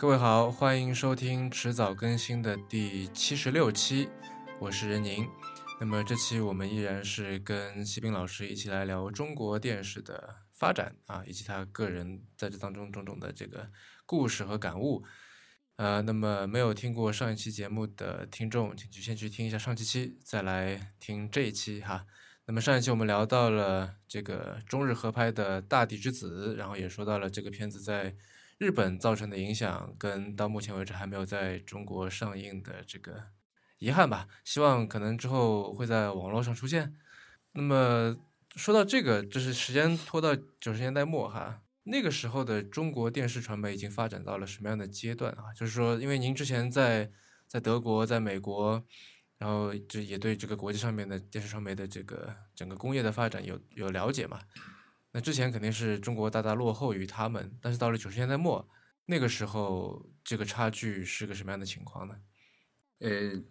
[0.00, 4.08] 各位好，欢迎收听迟早更新的第七十六期，
[4.58, 5.28] 我是任宁。
[5.78, 13.70] 那么这期我们依然是跟西斌老师一起来聊中国电视的发展啊，以及他个人在这当中种种的这个
[14.06, 15.04] 故事和感悟。
[15.76, 22.06] 呃，那么没有听过上一期节目的听众，请去先去听一下上期期，再来听这一期哈。
[22.46, 28.16] 那么上一期我们聊到了这个中日合拍的《大地之子》，然后也说到了这个片子在
[28.60, 33.28] 日本造成的影响，跟到目前为止还没有在中国上映的这个
[33.78, 34.28] 遗憾吧。
[34.44, 36.94] 希望可能之后会在网络上出现。
[37.52, 38.14] 那么
[38.54, 41.62] 说到这个，就是时间拖到九十年代末哈。
[41.84, 45.54] 那个时候的中国电视传媒已经发展到了什么样的阶段啊？
[45.56, 47.10] 就是说，因为您之前在
[47.46, 48.84] 在德国、在美国，
[49.38, 54.38] 然后这也对这个国际上面的电视传媒的这个整个工业的发展有有了解嘛？
[55.12, 58.68] 那之前肯定是中国大大落后于他们，但是到了九十年代末，
[59.06, 62.20] 那个时候这个差距是个什么样的情况呢？
[62.98, 63.42] 呃，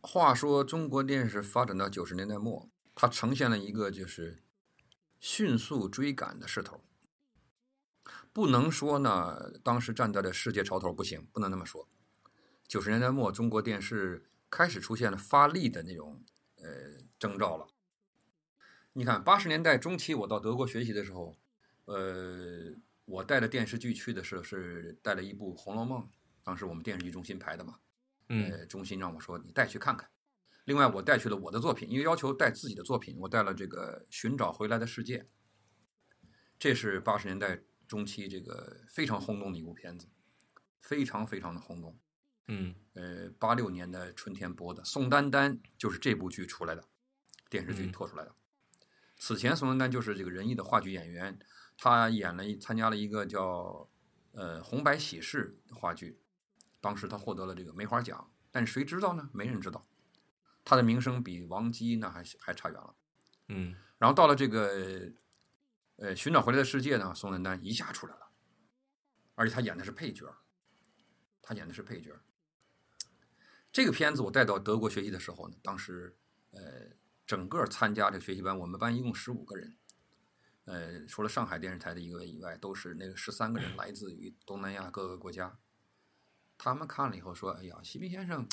[0.00, 4.44] 话说中国电视发展到九十年代末，它呈现了一个就是
[5.18, 6.84] 迅速追赶的势头。
[8.32, 11.88] 不能说呢，当时站在了世界潮头不行，不能那么说。
[12.68, 16.22] 九十年代末，中国电视开始出现了发力的那种
[16.56, 16.68] 呃
[17.18, 17.66] 征兆了。
[18.96, 21.36] 你看，八十年代中期我到德国学习的时候，
[21.86, 22.72] 呃，
[23.04, 26.00] 我带着电视剧去的时候是带了一部《红楼梦》，
[26.44, 27.80] 当时我们电视剧中心排的嘛，
[28.28, 30.08] 呃，中心让我说你带去看看。
[30.64, 35.18] 另外，我带去了我的作品，因为要求带自己的作品，我带了这个《寻找回来的世界》，
[36.58, 37.60] 这是八十年代。
[37.86, 40.08] 中期这个非常轰动的一部片子，
[40.80, 41.98] 非常非常的轰动。
[42.48, 46.88] 嗯，呃，八六年的春天播的，宋丹丹就是这部剧出来的，
[47.50, 48.34] 电视剧拖出来的。
[49.26, 51.38] 此前宋丹丹就是这个仁义的话剧演员，
[51.78, 53.88] 他演了参加了一个叫
[54.32, 56.20] 呃《红白喜事》话剧，
[56.78, 59.30] 当时他获得了这个梅花奖，但谁知道呢？
[59.32, 59.86] 没人知道，
[60.62, 62.94] 他的名声比王姬那还还差远了。
[63.48, 65.10] 嗯，然后到了这个。
[65.96, 67.14] 呃，寻找回来的世界呢？
[67.14, 68.28] 宋丹丹一下出来了，
[69.36, 70.26] 而且他演的是配角，
[71.40, 72.10] 他演的是配角。
[73.70, 76.16] 这个片子我带到德国学习的时候呢，当时
[76.50, 76.60] 呃，
[77.26, 79.76] 整个参加这个学习班，我们班一共十五个人，
[80.64, 85.58] 呃，除了上海电视台的一个以外，都是那个十三个人来自于东南亚各个国家。
[86.58, 88.48] 他们看了以后说：“哎呀，西平先生，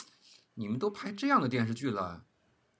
[0.55, 2.25] 你们都拍这样的电视剧了，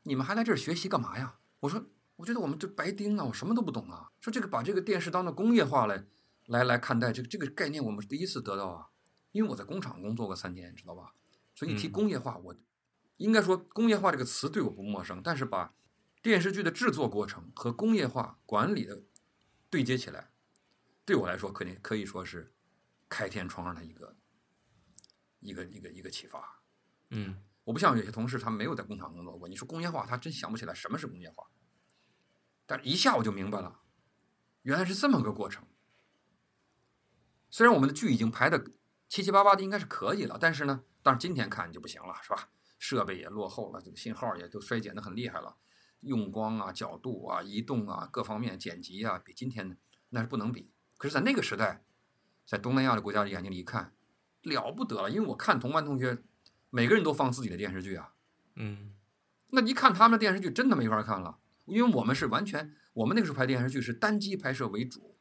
[0.04, 1.86] 你们还来这儿学习干嘛呀？”我说。
[2.18, 4.12] 我觉得我们这白丁啊，我什么都不懂啊。
[4.20, 6.06] 说这个把这个电视当做工业化来
[6.46, 8.90] 来来看待，这个这个概念我们是第一次得到啊。
[9.32, 11.16] 因为我在工厂工作过三年，知道吧？
[11.56, 12.56] 所以一提工业化，我
[13.18, 15.20] 应该说工业化这个词对我不陌生。
[15.24, 15.74] 但是把
[16.22, 19.04] 电视剧的制作过程和工业化管理的
[19.70, 20.32] 对接起来，
[21.04, 22.54] 对我来说肯定可以说是
[23.10, 24.16] 开天窗上的一个
[25.40, 26.62] 一个一个一个启发。
[27.10, 29.48] 嗯，我不像有些同事，他没有在工厂工作过。
[29.48, 31.48] 你说工业化，他真想不起来什么是工业化。
[32.66, 33.82] 但一下我就明白了，
[34.62, 35.66] 原来是这么个过程。
[37.50, 38.72] 虽然我们的剧已经排的
[39.10, 42.50] 七七八八的，应该是可以了，但是呢，但是今天看就不行了，是吧？
[42.80, 45.58] 设备也落后了，这个信号也都衰减的很厉害了，
[46.02, 49.78] 用光啊、角度啊、移动啊各方面剪辑啊，比今天
[50.10, 50.70] 那是不能比。
[50.98, 51.84] 可是，在那个时代，
[52.46, 53.94] 在东南亚的国家的眼睛里一看，
[54.44, 56.20] 了不得了，因为我看同班同学
[56.70, 58.14] 每个人都放自己的电视剧啊，
[58.56, 58.94] 嗯，
[59.48, 61.40] 那一看他们的电视剧，真的没法看了。
[61.66, 65.16] 因为我们是完全，我们那个时候拍电视剧是单机拍摄为主，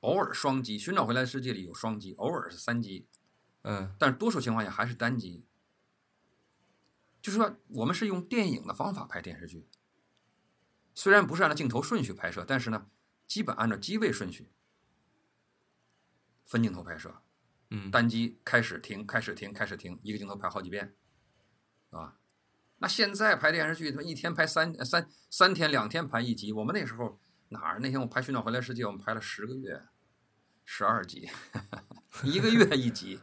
[0.00, 3.06] 偶尔双机，《寻找回来的世界》里有双机，偶尔是三机，
[3.62, 5.44] 嗯，但是多数情况下还是单机。
[7.24, 9.66] 就是说，我们是用电影的方法拍电视剧，
[10.92, 12.90] 虽然不是按照镜头顺序拍摄，但是呢，
[13.26, 14.50] 基本按照机位顺序
[16.44, 17.22] 分镜头拍摄，
[17.70, 20.94] 嗯，单机开始停，开始停，开始停，一个镜头拍好几遍，
[21.88, 22.18] 啊。
[22.76, 26.52] 那现在拍电视剧，他妈一天拍三三三天两天拍一集。
[26.52, 27.18] 我们那时候
[27.48, 27.78] 哪儿？
[27.78, 29.80] 那天我拍《寻找回来世界》，我们拍了十个月，
[30.66, 31.30] 十二集，
[32.22, 33.22] 一个月一集。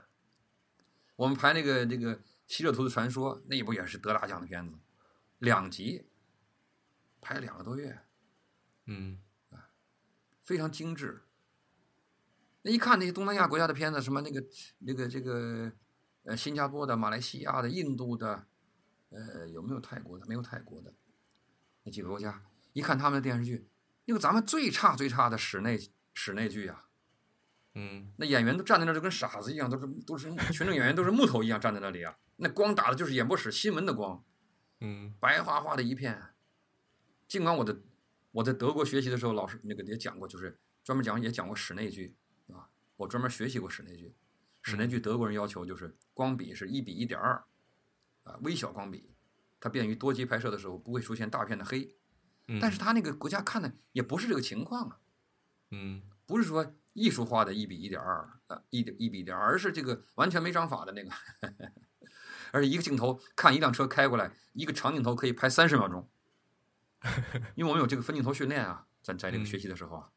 [1.18, 2.16] 我们拍那个这个
[2.52, 4.78] 《希勒图的传说》，那部也是得大奖的片子，
[5.40, 6.06] 两集，
[7.22, 7.98] 拍了两个多月，
[8.88, 9.20] 嗯，
[9.52, 9.70] 啊
[10.44, 11.24] 非常精致。
[12.64, 14.44] 那一看那些东南亚国家的片子，什么那个
[14.80, 15.72] 那个这个
[16.26, 18.48] 呃新加坡的、马来西亚的、印度的。
[19.14, 20.26] 呃，有没有泰国的？
[20.26, 20.94] 没有泰国的，
[21.84, 23.68] 那几个国家，一看他们的电视剧，
[24.06, 25.78] 那个咱们最差最差的室内
[26.14, 26.88] 室内剧啊，
[27.74, 34.24] 嗯，那演员都站在那儿就跟傻子一样，都是都是群众演员都是木头一样站在那里啊，那光打的就是演播室新闻的光，
[34.80, 36.34] 嗯，白花花的一片。
[37.28, 37.82] 尽管我的
[38.32, 42.16] 我在德国学习的时候，老师那个也讲过，就是专门讲也讲过室内剧
[42.48, 44.16] 啊，我专门学习过室内剧，
[44.62, 47.44] 室内剧德国人要求就是光比是一比一点二，
[48.24, 49.14] 啊，微小光比，
[49.60, 51.96] 它便于多机拍摄的时候不会出现大片的黑。
[52.48, 52.60] 嗯。
[52.60, 55.00] 但是他那个国家看的也不是这个情况啊，
[55.70, 56.02] 嗯。
[56.28, 61.12] 不是说艺术化的一比一点二，呃，一点一比一点二，而是这个完全没章法的那个，
[62.52, 66.10] 而且一个镜头看一辆车开过来，一个长镜头可以拍三十秒钟，
[67.56, 70.10] 因为我们有这个分镜头训练啊，在在这个学习的时候啊，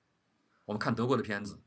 [0.65, 1.61] 我们看德国的片子，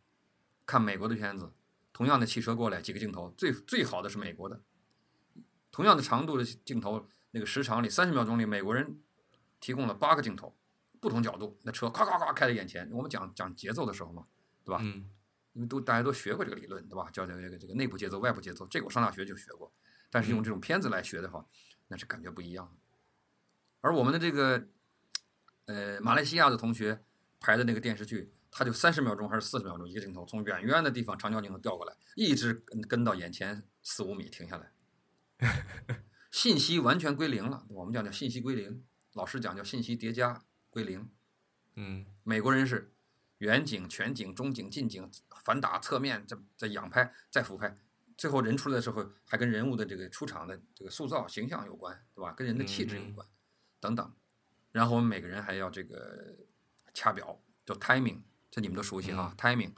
[0.65, 1.51] 看美国的片子，
[1.93, 4.61] 同样的汽车过来几个镜头，最最好的是美国的，
[5.71, 8.99] 同样的长度的镜头，那个时长里三十秒钟里，美国人
[9.59, 10.55] 提供了八个镜头，
[10.99, 12.89] 不同角度，那车咵咵咵开在眼前。
[12.91, 14.25] 我们讲讲节奏的时候嘛，
[14.63, 14.79] 对吧？
[14.81, 15.09] 嗯
[15.53, 17.09] 因为都大家都学过这个理论，对吧？
[17.09, 19.73] 叫这个这个内部节奏、外部节奏，这个我上大学就学过。
[20.09, 21.45] 但是用这种片子来学的话，
[21.87, 22.75] 那是感觉不一样。
[23.81, 24.67] 而我们的这个
[25.65, 27.03] 呃马来西亚的同学
[27.39, 34.71] 拍的那个电视剧，他就三十秒钟还是四十秒钟一个镜头，从远远的地方长焦镜头调过来，一直跟跟到眼前四五米停下来，
[36.31, 37.65] 信息完全归零了。
[37.69, 38.83] 我们讲叫信息归零，
[39.13, 41.09] 老师讲叫信息叠加归零。
[41.75, 42.91] 嗯美国人是
[43.37, 45.11] 远景、全景、中景、近景、
[45.43, 47.77] 反打、侧面，再再仰拍、再俯拍，
[48.17, 52.33] 最后人出来的时候还跟人物的这个出场的这个塑造形象有关，对吧？
[52.33, 53.27] 跟人的气质有关，
[53.79, 54.13] 等等。
[54.71, 56.35] 然后我们每个人还要这个
[56.93, 59.73] 掐表，叫 timing，这你们都熟悉哈、timing。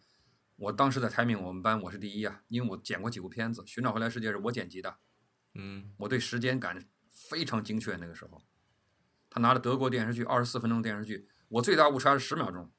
[0.55, 4.97] 我当时在 timing，我们班我是第一啊，因为我剪过几部片子，《寻找回来世界》是我剪辑的，
[5.53, 7.95] 嗯我对时间感非常精确。
[7.97, 8.41] 那个时候，
[9.29, 12.71] 他拿了德国电视剧二十四分钟电视剧，我最大误差是十秒钟。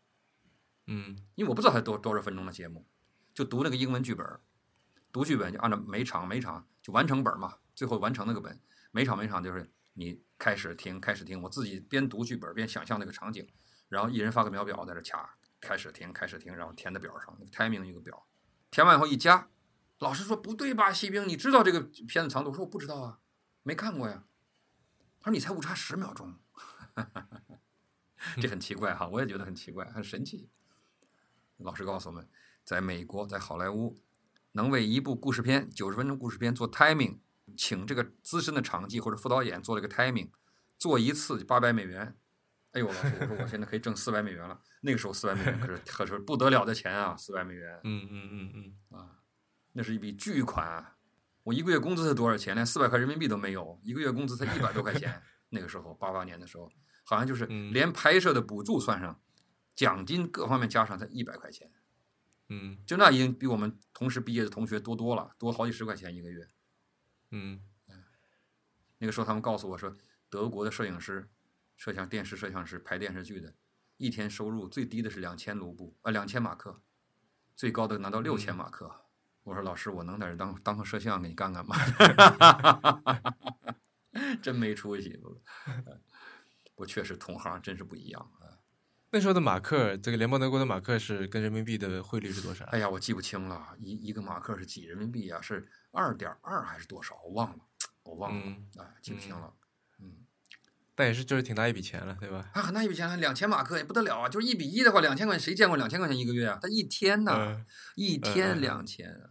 [0.87, 2.87] 嗯因为我不知道他多多少分钟的节目，
[3.33, 4.41] 就读那个英文剧本儿，
[5.13, 8.61] 读剧本就按照每场每场就完成本嘛，最后完成那个本，
[8.91, 13.49] 每场每场就是你开始听开始听，我自己边读剧本边想象那个场景，
[13.89, 15.29] 然后一人发个秒表在这掐，
[15.61, 18.27] 开始听开始听，然后填在表上 timing 一个表，
[18.71, 19.49] 填完以后一加，
[19.99, 22.51] 老师说不对吧，西兵，你知道这个片子长度？
[22.51, 23.19] 我说我不知道啊，
[23.63, 24.25] 没看过呀。
[25.23, 26.35] 他说你才误差十秒钟，
[28.41, 30.49] 这很奇怪哈，我也觉得很奇怪，很神奇。
[31.59, 32.27] 老师告诉我们，
[32.65, 34.01] 在美国，在好莱坞，
[34.53, 37.19] 能为一部故事片九十分钟故事片做 timing，
[37.57, 40.31] 请这个资深的场记或者副导演做了个 timing，
[40.79, 42.17] 做一次就八百美元。
[42.73, 44.61] 哎呦，老师，我说我现在可以挣四百美元了。
[44.83, 49.19] 那个时候四百美元可是可是不得了的钱啊，四百美元嗯嗯嗯嗯啊，
[49.73, 50.97] 那是一笔巨款啊。
[51.43, 52.55] 我一个月工资才多少钱？
[52.55, 55.21] 连四百块人民币都没有，一个月工资才一百多块钱。
[55.49, 56.71] 那个时候，八八年的时候，
[57.03, 59.21] 好像就是嗯连拍摄的补助算上，
[59.75, 61.69] 奖金各方面加上才一百块钱。
[62.51, 66.47] 嗯就那已经比我们同时毕业的同学多多了，多好几十块钱一个月。
[67.31, 67.63] 嗯
[68.99, 69.97] 那个时候他们告诉我说，
[70.29, 71.31] 德国的摄影师、
[71.77, 73.55] 摄像电视摄像师拍电视剧的，
[73.97, 76.83] 一天收入最低的是两千卢布，呃，两千马克，
[77.57, 79.07] 最高的拿到六千马克。
[79.45, 81.77] 我说老师，我能在这当当个摄像给你干干吗？
[84.43, 85.41] 真没出息，不
[86.75, 88.50] 不，确实同行真是不一样啊。
[89.13, 92.65] 那时候的马克，这个联邦德国的马克是跟人民币的汇率是多少？
[92.67, 95.41] 哎呀，我记不清了，一一个马克是几人民币啊？
[95.41, 97.21] 是二点二还是多少？
[97.25, 97.59] 我忘了，
[98.05, 99.53] 我忘了，嗯哎，记不清了。
[99.99, 100.19] 嗯，
[100.95, 102.51] 但也是就是挺大一笔钱了，对吧？
[102.55, 104.29] 啊，很大一笔钱，两千马克也不得了啊！
[104.29, 106.61] 就是一比一的话，两千块钱，谁见过两千块钱一个月啊？
[106.63, 109.31] 他一天呢，嗯一天两千啊。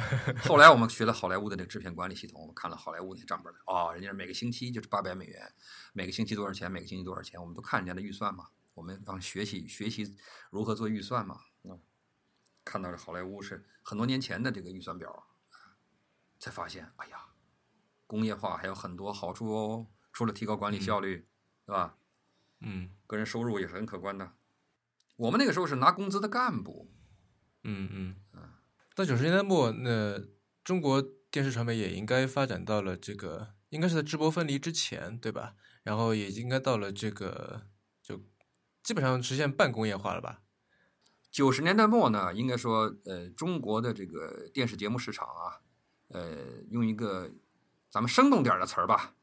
[0.46, 5.52] 后来我们学了好莱坞的那个制片管理系统，我们看了好莱坞那账本儿，哦，人家是每个星期就是八百美元，
[5.92, 8.46] 每个星期多少钱，每个星期多少钱，我们都看人家的预算嘛，
[8.80, 10.16] 我们让学习学习
[10.50, 11.38] 如何做预算嘛。
[11.64, 11.78] 嗯，
[12.64, 15.26] 看到这好莱坞是很多年前的这个预算表，
[16.38, 17.26] 才发现，哎呀，
[18.06, 21.28] 工业化还有很多好处哦，除了提高管理效率，
[21.66, 21.98] 对吧？
[22.60, 24.32] 嗯个人收入也是很可观的。
[25.16, 26.90] 我们那个时候是拿工资的干部，
[27.64, 28.16] 嗯嗯。
[28.94, 30.18] 到九十年代末，那
[30.64, 35.54] 中国电视传媒也应该发展到了这个，应该是在直播分离之前，对吧？
[35.82, 37.69] 然后也应该到了这个，就
[38.82, 40.42] 基本上实现半工业化了吧？
[41.30, 45.60] 九十年代末呢，应该说，呃，中国的这个电视节目市场啊，
[46.08, 47.30] 呃，用一个
[47.88, 49.14] 咱们生动点的词儿吧，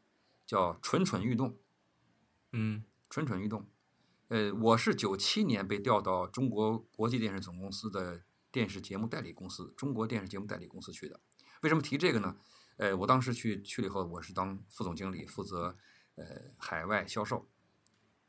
[0.46, 1.58] 叫蠢蠢欲动，
[2.54, 3.68] 嗯蠢蠢欲动。
[4.30, 8.22] 呃，我是九七年被调到中国国际电视总公司的
[8.52, 11.20] 电视节目代理公司，中国电视节目代理公司去的。
[11.62, 12.38] 为什么提这个呢？
[12.78, 15.76] 呃，我当时去去了以后，我是当副总经理，负责
[16.16, 16.26] 呃
[16.58, 17.50] 海外销售，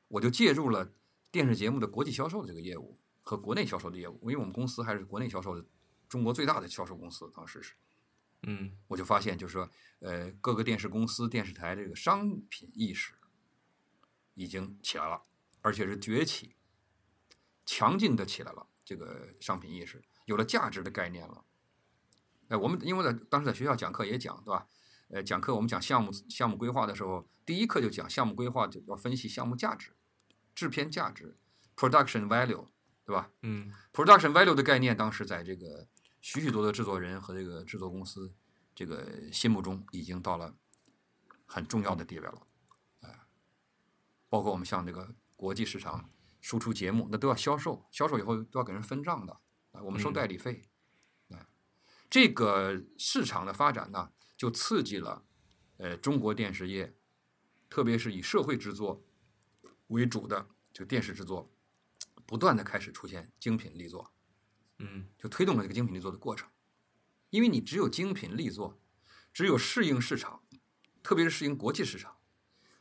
[0.09, 0.91] 我就介入了
[1.31, 5.67] 电视节目的国际销售的这个业务和国内销售的业务，因为我们公司还是国内销售的
[6.09, 7.75] 中国最大的销售公司，当时是。
[8.43, 9.69] 嗯我就发现，就是说，
[9.99, 13.15] 呃，各个电视公司、电视台这个商品意识
[14.35, 15.23] 已经起来了，
[15.61, 16.55] 而且是崛起，
[17.67, 18.69] 强劲的起来了。
[18.85, 21.45] 这个商品意识有了价值的概念了，
[22.49, 24.67] 哎，我们因为在当时在学校讲课也讲，对吧？
[25.09, 29.91] 呃，讲课我们讲项目项目规划的时候，第一课就讲项目规划就要分析项目价值、
[30.59, 31.39] 制片价值
[31.77, 32.67] （production value），
[33.05, 33.31] 对吧？
[33.43, 35.87] 嗯，production value 的概念，当时在这个
[36.21, 38.35] 许许多多制作人和这个制作公司
[38.75, 40.57] 这个心目中已经到了
[41.47, 42.43] 很重要的地位了，
[43.03, 43.21] 哎，
[44.29, 46.11] 包括我们像这个国际市场
[46.41, 49.33] 输出节目，那都要销售，销售以后都要给人分账的，
[49.71, 50.13] 啊，我们收嗯。
[50.13, 50.69] 代理费，
[51.29, 51.47] 哎，
[52.11, 55.25] 这个市场的发展呢，就刺激了
[55.77, 56.97] 呃中国电视业，
[57.71, 59.05] 特别是以社会制作
[59.89, 61.51] 为主的这个电视制作，
[62.25, 64.11] 不断的开始出现精品力作，
[64.79, 66.49] 嗯就推动了这个精品力作的过程。
[67.31, 68.81] 因为你只有精品力作，
[69.35, 70.43] 只有适应市场，
[71.03, 72.17] 特别是适应国际市场，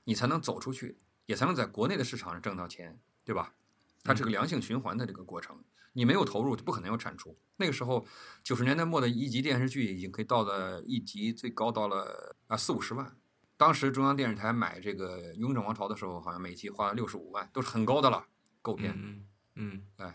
[0.05, 3.55] 你才能走出去，也才能在国内的市场上挣到钱，对吧？
[4.03, 5.63] 它是个良性循环的这个过程。
[5.91, 7.37] 你没有投入，就不可能有产出。
[7.57, 8.05] 那个时候，
[8.43, 13.16] 九十年代末的一集电视剧已经可以到了一集最高到了啊四五十万。
[13.57, 18.27] 当时中央电视台买这个《雍正王朝》的时候，好像每期花了六十五万，都是很高的了，
[18.61, 18.93] 购片。
[18.95, 20.13] 嗯嗯哎，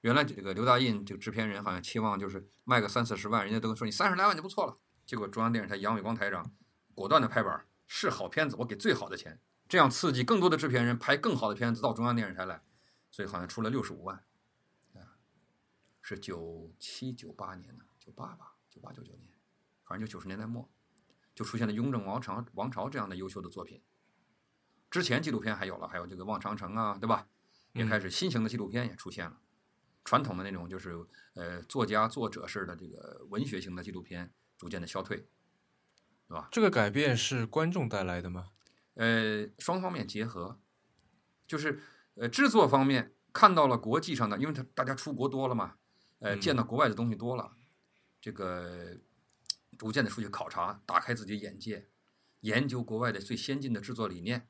[0.00, 4.76] 原来这个刘大印这个制片人好像期望就是卖个三四十万，人家都说你三十来万就不错了。
[5.06, 6.52] 结果中央电视台杨伟光台长
[6.94, 12.60] 果断的拍板，是好片子我给最好的钱，这样刺激更多的制片人拍更好的片子到中央电视台来，
[13.12, 14.16] 所以好像出了六十五万，
[14.94, 15.14] 啊，
[16.02, 19.30] 是九七九八年的九八吧，九八九九年，
[19.84, 20.68] 反正就九十年代末，
[21.34, 23.82] 就出现了《雍正王朝》王朝这样的优秀的作品。
[24.90, 27.26] 之前纪录片还有了，还有这个《望长城》啊，对吧？
[27.72, 29.40] 也开始新型的纪录片也出现了，
[30.04, 30.94] 传统的那种就是
[31.34, 35.26] 呃作家作者式的这个文学型的纪录片逐渐的消退，
[36.28, 36.48] 对吧？
[36.52, 38.50] 这个改变是观众带来的吗？
[38.94, 40.60] 呃，双方面结合，
[41.48, 41.82] 就是
[42.14, 45.74] 呃制作方面看到了国际上的，因为他大家出国多了嘛，
[46.20, 47.56] 呃嗯见到国外的东西多了，
[48.20, 48.96] 这个
[49.78, 51.88] 逐渐的出去考察，打开自己眼界，
[52.40, 54.48] 研究国外的最先进的制作理念，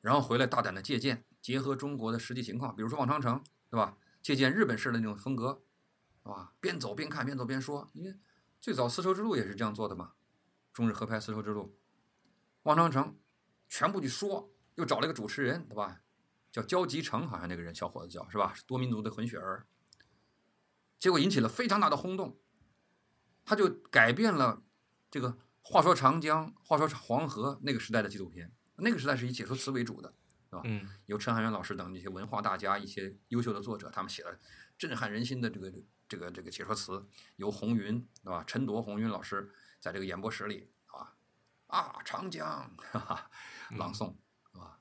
[0.00, 3.36] 然后回来大胆的借鉴，结合中国的实际情况，比如说《望长城》，
[3.70, 3.96] 对吧？
[4.22, 5.62] 借鉴日本式的那种风格，
[6.22, 6.52] 是吧？
[6.60, 8.14] 边走边看，边走边说，因为
[8.60, 10.12] 最早丝绸之路也是这样做的嘛，
[10.72, 11.78] 中日合拍丝绸之路，
[12.64, 13.16] 望长城。
[13.70, 16.00] 全部去说，又找了一个主持人，对吧？
[16.50, 18.54] 叫焦吉成，好像那个人小伙子叫是吧？
[18.54, 19.66] 是多民族的混血儿。
[20.98, 22.40] 结果引起了非常大的轰动，
[23.48, 24.62] 他就改变了
[25.10, 28.52] 这个话说长江、话说黄河那个时代的纪录片。
[28.76, 30.14] 那个时代是以解说词为主的，
[30.62, 34.38] 嗯由陈汉元老师等这些文化大家、一些优秀的作者，他们写了
[34.76, 35.72] 震撼人心的这个
[36.06, 37.08] 这个这个解说词。
[37.36, 38.44] 由红云，对吧？
[38.46, 39.50] 陈铎、红云老师
[39.80, 41.16] 在这个演播室里啊
[41.68, 43.30] 啊，长江，哈哈。
[43.70, 44.14] 朗诵，
[44.52, 44.78] 是吧？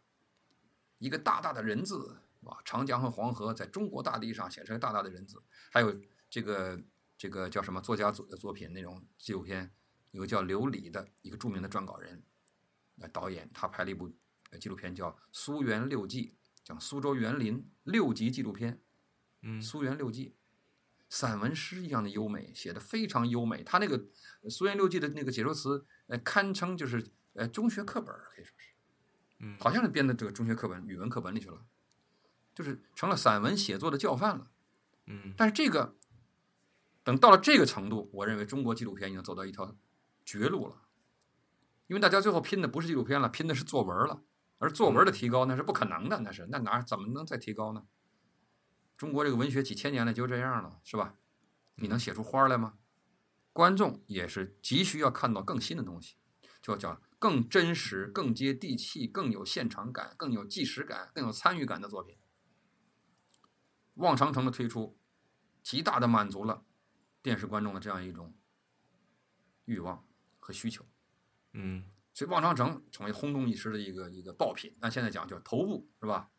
[0.97, 2.57] 一个大大的人字，是吧？
[2.65, 5.41] 长江和黄河在中国大地上写成大大的人字。
[5.71, 5.95] 还有
[6.29, 6.79] 这个
[7.17, 9.74] 这个叫什么作家组的作品那种纪录片，
[10.12, 12.24] 有个叫刘礼的一个著名的撰稿人，
[13.00, 14.13] 呃，导演，他拍了一部
[14.59, 16.27] 纪录片叫《苏园六记》，
[16.63, 18.81] 讲苏州园林六集纪录片，
[19.41, 20.29] 嗯《苏园六记》。
[21.09, 23.63] 散文诗一样的优美，写的非常优美。
[23.63, 23.97] 他那个
[24.50, 28.74] 《苏园六记》的那个解说词，呃，堪称就是呃中学课本可以说是。
[29.39, 31.65] 嗯好像是编的这个中学课本、语文课本里去了，
[32.53, 34.51] 就是成了散文写作的教范了。
[35.05, 35.95] 嗯但是这个
[37.07, 39.73] 等到了这个程度，我认为中国纪录片已经走到一条
[40.25, 40.81] 绝路了，
[41.87, 44.25] 因为大家最后拼的不是纪录片了，拼的是作文了，
[44.57, 47.85] 而作文的提高那是不可能的，那是那哪怎么能再提高呢？
[48.97, 51.15] 中国这个文学几千年来就这样了，是吧？
[51.75, 52.73] 你能写出花来吗？
[53.53, 56.17] 观众也是急需要看到更新的东西，
[56.61, 62.15] 就叫更真实、更接地气、更有现场感、更有纪实感、更有参与感的作品。
[63.93, 64.99] 《望长城》的推出，
[65.63, 66.65] 极大的满足了
[67.27, 68.34] 电视观众的这样一种
[69.65, 70.07] 欲望
[70.39, 70.86] 和需求，
[71.51, 71.84] 嗯。
[72.13, 74.74] 所以《望长城》成为轰动一时的一个一个爆品。
[74.79, 76.31] 那现在讲叫头部，是吧？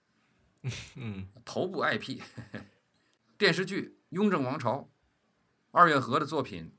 [0.96, 1.28] 嗯。
[1.44, 2.22] 头部 IP
[3.36, 4.78] 电视剧《雍正王朝》，
[5.70, 6.74] 二月河的作品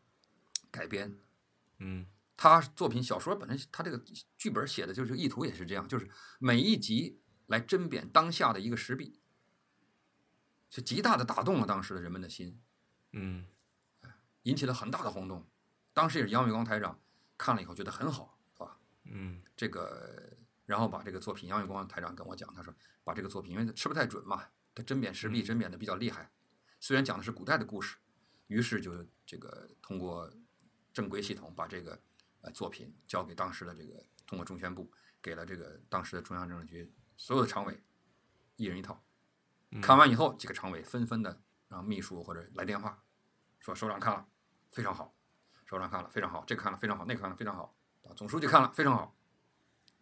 [0.71, 1.15] 改编，
[1.77, 2.07] 嗯。
[2.35, 4.03] 他作品小说本身，他这个
[4.39, 9.19] 剧本写的就是意图也是这样，就是每一集来甄别当下的一个时弊，
[10.71, 12.59] 是极大的打动了当时的人们的心，
[13.11, 13.45] 嗯
[14.43, 15.45] 引起了很大的轰动。
[15.93, 16.99] 当时也是杨伟光台长
[17.37, 18.77] 看了以后觉得很好，是吧？
[19.03, 26.31] 嗯这个，然后把这个作品，杨伟光台长跟我讲，他说把这个作品，因为他吃不太准嘛，他甄别时弊甄别的比较厉害，
[26.79, 27.97] 虽然讲的是古代的故事，
[28.47, 30.31] 于是就这个通过
[30.93, 31.99] 正规系统把这个
[32.41, 34.89] 呃作品交给当时的这个通过中宣部
[35.21, 37.83] 给了这个当时的中央政治局所有的常委，
[38.55, 39.03] 一人一套。
[39.71, 43.03] 嗯看完以后，几个常委纷纷的让秘书或者来电话
[43.59, 44.25] 说首长看了
[44.71, 45.13] 非常好，
[45.65, 49.15] 首长看了非常好，这个看了非常好，那个看了非常好，啊，总书记看了非常好。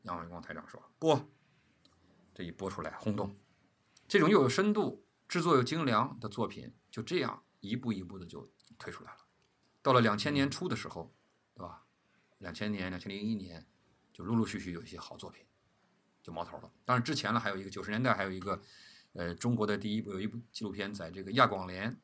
[0.04, 1.30] 杨伟光台长说播，
[2.34, 3.36] 这一播出来轰动，
[4.08, 9.18] 这种又有深度、制作又精良的作品，就这样一步一步的就推出来了。
[9.82, 11.14] 到了两千年初的时候，
[11.54, 11.84] 对吧？
[12.38, 13.68] 两千年、两千零一年，
[14.14, 15.46] 就陆陆续续有一些好作品
[16.22, 16.72] 就冒头了。
[16.86, 18.62] 当然之前呢，还有一个九十年代还有一个，
[19.14, 22.00] 呃，中国的第一部有一部纪录片在这个亚广联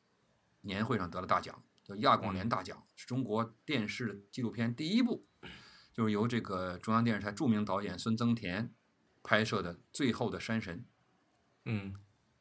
[0.64, 5.26] 年会上得了大奖，叫亚广联大奖，是中国电视纪录片第一部，
[5.92, 8.74] 就是由这个中央电视台著名导演孙增田
[9.22, 10.78] 拍摄的《最后的山神》。
[11.66, 11.94] 嗯，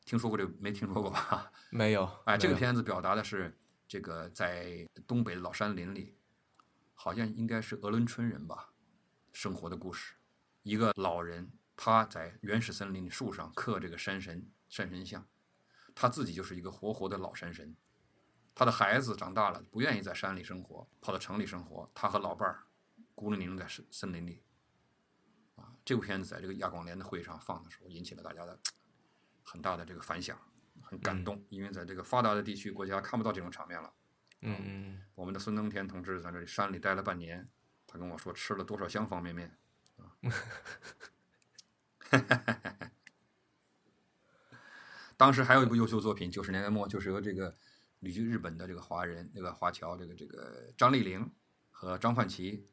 [0.06, 1.52] 听说过这个没听说过吧？
[1.70, 2.06] 没有。
[2.26, 6.18] 哎，这个片子表达的是这个在东北老山林里，
[6.94, 8.74] 好像应该是鄂伦春人吧，
[9.32, 10.16] 生活的故事。
[10.64, 15.28] 一个老人他在原始森林的树上刻这个山神山神像，
[15.94, 17.76] 他自己就是一个活活的老山神。
[18.56, 21.90] 他的孩子长大了，不愿意在山里生活，跑到城里生活。
[21.94, 22.64] 他和老伴儿
[23.16, 24.44] 孤零零在森森林里。
[25.56, 28.60] 啊，这部片子在这个亚广联的会议上放的时候，引起了大家的
[29.44, 30.38] 很大的这个反响，
[30.82, 33.94] 很感动，因为在这个发达的地区国家看不到这种场面了。
[34.42, 37.48] 嗯嗯我们的孙登田同志在这里山里待了半年，
[37.88, 39.58] 他跟我说吃了多少箱方便面
[39.98, 40.12] 啊。
[45.16, 47.56] 当时还有一部优秀作品，九十年代末就是由这个
[48.04, 51.32] 旅居日本的这个华人，那个华侨，这个这个张丽玲
[51.72, 52.68] 和张焕琪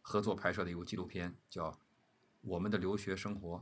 [0.00, 1.70] 合作拍摄的一部纪录片，叫
[2.40, 3.58] 《我们的留学生活》。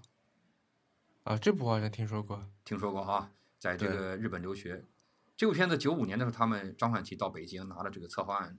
[1.25, 2.49] 啊，这部好像听说过。
[2.65, 4.87] 听说过哈，在这个日本留学。
[5.37, 8.59] 这部片子九五年的时候，他们张焕琪到北京拿了这个策划案，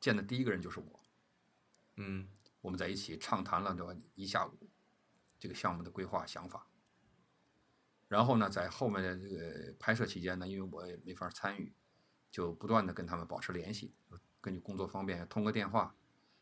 [0.00, 1.00] 见的第一个人就是我。
[1.96, 2.28] 嗯
[2.60, 4.52] 我们在一起畅谈了对吧一下午
[5.38, 6.68] 这个项目的规划想法。
[8.06, 11.72] 然后呢，在后面的这个拍摄期间呢，因为我也没法参与，
[12.30, 13.94] 就不断的跟他们保持联系，
[14.40, 15.94] 根据工作方便通个电话，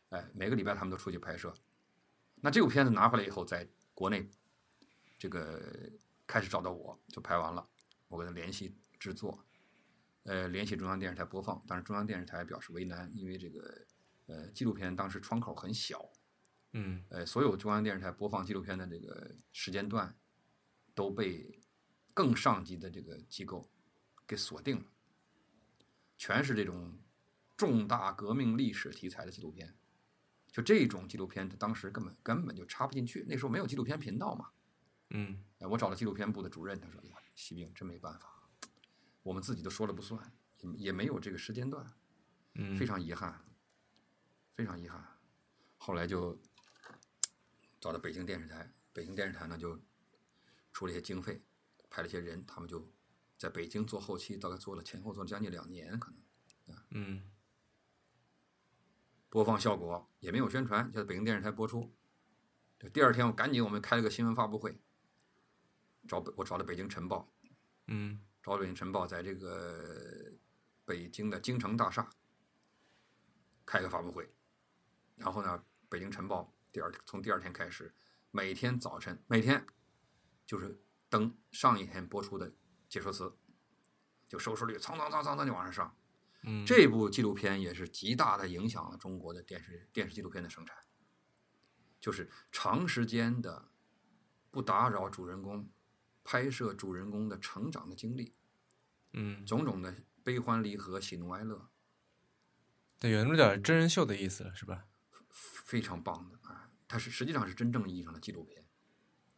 [0.09, 1.53] 哎，每个礼拜他们都出去拍摄。
[2.41, 4.29] 那这部片子拿回来以后，在国内
[5.17, 5.91] 这个
[6.27, 7.67] 开始找到我，就拍完了，
[8.07, 9.43] 我跟他联系制作，
[10.23, 13.85] 呃，联系中央电视台播放，但是中央电视台表示为难，因为这个
[14.27, 16.11] 呃纪录片当时窗口很小，
[16.73, 20.15] 嗯呃，所有中央电视台播放纪录片的这个时间段
[20.93, 21.59] 都被
[22.13, 23.67] 更上级的这个机构
[24.27, 24.85] 给锁定了，
[26.17, 26.99] 全是这种
[27.55, 29.75] 重大革命历史题材的纪录片。
[30.51, 34.49] 就这种纪录片，它当时根本根本就插不进去，那时候没有纪录片频道嘛。
[35.11, 38.49] 嗯哎，我找了纪录片部的主任，他说：“哎呀，西兵真没办法，
[39.23, 41.85] 我们自己都说了不算，也也没有这个时间段。”
[42.55, 43.39] 嗯，非常遗憾，
[44.55, 45.05] 非常遗憾。
[45.77, 46.41] 后来就
[47.79, 49.79] 找到北京电视台，北京电视台呢就
[50.73, 51.43] 出了一些经费，
[51.89, 52.91] 派了一些人，他们就
[53.37, 57.31] 在北京做后期，大概做了前后做了将近两年，可能嗯。
[59.29, 61.93] 播放效果也没有宣传，就在北京电视台播出。
[62.79, 64.79] 这第二天我赶紧我们开了个新闻发布会，
[66.07, 67.31] 找我找的北京晨报，
[67.87, 68.21] 嗯。
[68.41, 70.31] 找北京晨报在这个
[70.85, 72.09] 北京的京城大厦
[73.65, 74.33] 开个发布会，
[75.17, 77.93] 然后呢，北京晨报第二从第二天开始，
[78.31, 79.65] 每天早晨每天
[80.45, 82.49] 就是登上一天播出的
[82.89, 83.35] 解说词，
[84.27, 85.95] 就收视率蹭蹭蹭蹭蹭就往上上。
[86.43, 90.77] 嗯，这部纪录片也是极大的影响了中国的电视电视纪录片的生产，
[91.99, 93.71] 就是长时间的
[94.51, 95.67] 不打扰主人公，
[96.23, 98.35] 拍摄主人公的成长的经历，
[99.13, 101.69] 嗯，种种的悲欢离合、喜怒哀乐，
[102.99, 104.85] 对，有那么点真人秀的意思了，是吧？
[105.31, 106.69] 非常棒的啊！
[106.87, 108.65] 它是实际上是真正意义上的纪录片，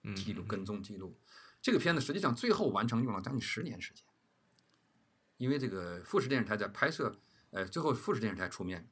[0.03, 1.17] 嗯，记录跟踪记录。
[1.61, 4.05] 这个片子实际上最后完成用了将近十年时间，
[5.37, 7.19] 因为这个富士电视台在拍摄，
[7.51, 8.89] 呃，最后富士电视台出面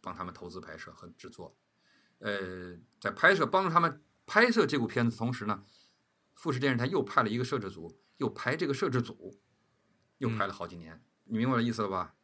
[0.00, 1.56] 帮他们投资拍摄和制作，
[2.18, 5.64] 呃，在拍摄帮助他们拍摄这部片子的同时呢，
[6.34, 9.38] 富士电视台又派了一个摄制组，又拍这个摄制组，
[10.18, 12.14] 又拍了好几年，你明白我的意思了吧？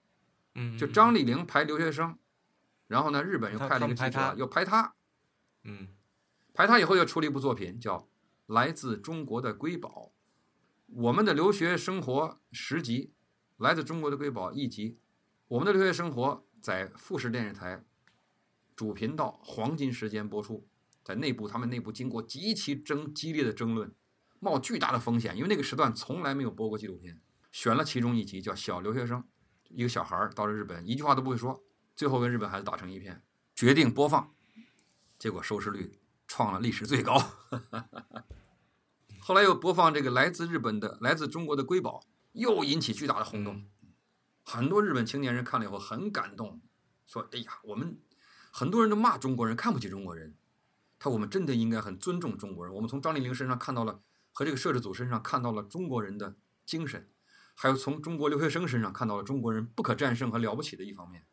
[0.55, 2.19] 嗯，就嗯张丽玲拍留学生，
[2.89, 4.95] 然后呢，日本又派了一个记者拍又拍他，
[5.63, 5.89] 嗯。
[6.55, 7.99] 拍他以后又出了一部作品叫
[8.47, 10.13] 《来自中国的瑰宝》，
[11.03, 13.13] 我们的留学生活十集，
[13.65, 15.01] 《来自中国的瑰宝》一集，
[15.49, 17.85] 我们的留学生活在富士电视台
[18.77, 20.65] 主频道黄金时间播出，
[21.03, 23.93] 在内部他们内部经过极其争激烈的争论，
[24.39, 29.21] 冒巨大的风险，因为那个时段从来没有播过纪录片，选了其中一集叫《小留学生》，
[29.71, 31.65] 一个小孩儿到了日本一句话都不会说，
[31.97, 33.25] 最后跟日本孩子打成一片，
[33.57, 34.33] 决定播放，
[35.19, 37.21] 结果收视率创了历史最高。
[39.27, 43.67] 后来又播放这个来自日本的、来自中国的瑰宝，又引起巨大的轰动。
[44.45, 46.61] 很多日本青年人看了以后很感动，
[47.09, 47.99] 说：“哎呀，我们
[48.53, 50.37] 很多人都骂中国人，看不起中国人。
[51.01, 52.73] 他我们真的应该很尊重中国人。
[52.73, 57.11] 我们从张丽玲身上看到了，和这个摄制组身上看到了中国人的精神，
[57.57, 61.27] 还有从中国留学生身上看到了中国人不可战胜和了不起的一方面。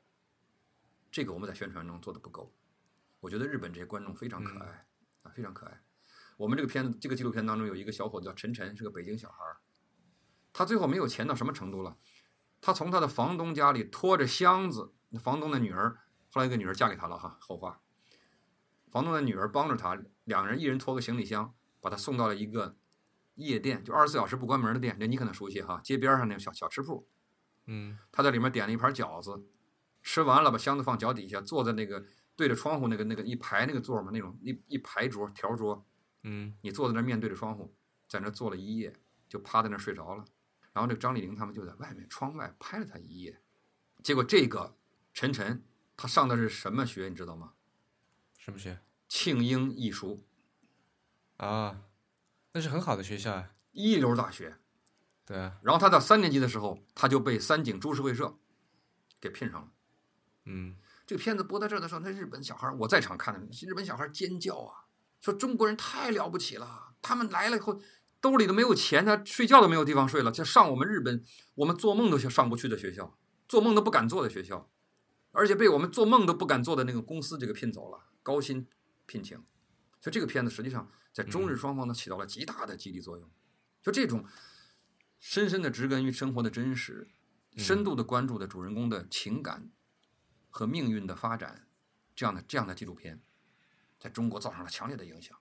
[1.11, 2.55] 这个我们在宣传中做的不够。
[3.19, 4.87] 我觉得日本这些观众非常可爱
[5.21, 5.82] 啊，非常可爱。
[6.37, 9.57] 我们这个片子，这个纪录片当中有一个小伙子叫陈晨，是个北京小孩儿。
[10.51, 11.97] 他最后没有钱到什么程度了？
[12.61, 15.97] 他从他的房东家里拖着箱子，房东的女儿
[16.31, 17.37] 后来一个女儿嫁给他了哈。
[17.41, 17.81] 后话，
[18.89, 22.77] 房东的女儿帮着他，两个人一人拖个行李箱，把他送到了一个
[23.35, 24.95] 夜店，就二十四小时不关门的店。
[24.99, 27.07] 那你可能熟悉哈，街边上那个小小吃铺。
[27.65, 29.43] 嗯他在里面点了一盘饺子，
[30.01, 35.85] 吃完了把箱子放脚底下，坐在那个对着窗户那个那个一排那个座嘛，那种一一排桌条桌，
[36.23, 37.73] 嗯你坐在那儿面对着窗户，
[38.07, 38.93] 在那儿坐了一夜，
[39.29, 40.25] 就趴在那儿睡着了。
[40.71, 43.39] 然后这个张丽玲他们就在外面窗外拍了他一夜。
[44.01, 44.75] 结果这个
[45.13, 45.63] 陈晨
[45.95, 47.53] 他上的是什么学，你知道吗？
[48.37, 50.25] 什么学庆英艺术
[51.37, 51.83] 啊？
[52.51, 53.51] 那是很好的学校啊。
[53.71, 54.57] 一流大学。
[55.25, 58.37] 对啊，然后他到三年级的时候，他就被三井株式会社
[59.21, 59.71] 给聘上了。
[60.45, 64.82] 嗯这个片子播到这儿的时候，那日本小孩我在场看的，日本小孩尖叫啊，
[65.23, 67.81] 说中国人太了不起了，他们来了以后
[68.19, 71.23] 兜里都没有钱，他睡觉都没有地方睡了，就上我们日本
[71.55, 74.69] 我们做梦都上不去的学校，做梦都不敢做的学校，
[75.31, 78.67] 而且被我们做梦都不敢做的那个公司这个聘走了，高薪
[79.05, 79.37] 聘请。
[80.01, 83.31] 所以这个片子实际上在中日双方都起到了极大的激励作用。
[83.81, 84.25] 就这种
[85.21, 87.07] 深深的植根于生活的真实，
[87.55, 89.69] 深度的关注的主人公的情感
[90.49, 91.65] 和命运的发展，
[92.13, 93.21] 这样的这样的纪录片，
[94.03, 95.37] 在中国造成了强烈的影响。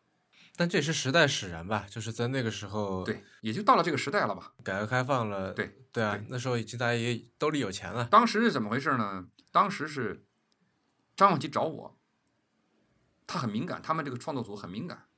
[0.54, 1.84] 但这也是时代使然吧？
[1.90, 4.54] 就是在那个时候，，对，也就到了这个时代了吧。
[4.62, 8.04] 改革开放了，对对啊对，那时候已经大家也兜里有钱了。
[8.04, 9.26] 当时是怎么回事呢？
[9.50, 10.24] 当时是
[11.16, 11.98] 张永琪找我，
[13.26, 15.08] 他很敏感，他们这个创作组很敏感，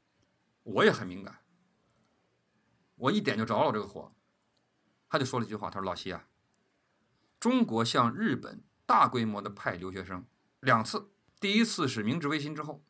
[0.62, 1.40] 我也很敏感。
[2.94, 4.14] 我一点就着了这个火，
[5.10, 6.28] 他就说了一句话，他说：“老西啊，
[7.40, 10.24] 中国向日本大规模的派留学生
[10.60, 12.84] 两次，第一次是明治维新之后，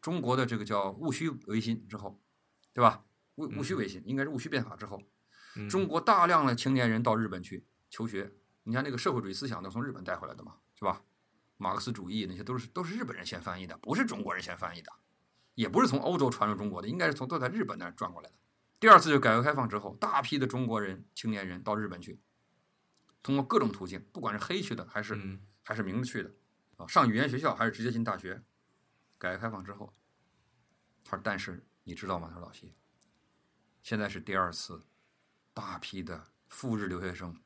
[0.00, 2.20] 中国的这个叫戊戌维新之后，
[2.72, 3.04] 对吧？
[3.36, 5.02] 戊戊戌维新应该是戊戌变法之后，
[5.56, 8.32] 嗯中国大量的青年人到日本去求学，
[8.64, 11.02] 你看那个社会主义思想都从日本带回来的嘛，是吧？
[11.56, 14.90] 马克思主义那些都是都是日本人先翻译的，不是中国人先翻译的，
[15.54, 18.34] 也不是从欧洲传入中国的，应该是从都在日本那儿转过来的。
[18.78, 22.18] 第二次就改革开放之后，大批的中国人青年人到日本去，
[23.22, 26.34] 通过各种途径，不管是黑去的还是、嗯还是明着去的，
[26.78, 28.42] 啊，上语言学校还是直接进大学。
[29.20, 29.92] 改革开放之后，
[31.04, 32.74] 他说：“但是你知道吗？”他说：“老谢，
[33.82, 34.86] 现在是第二次
[35.52, 37.38] 大批的赴日留学生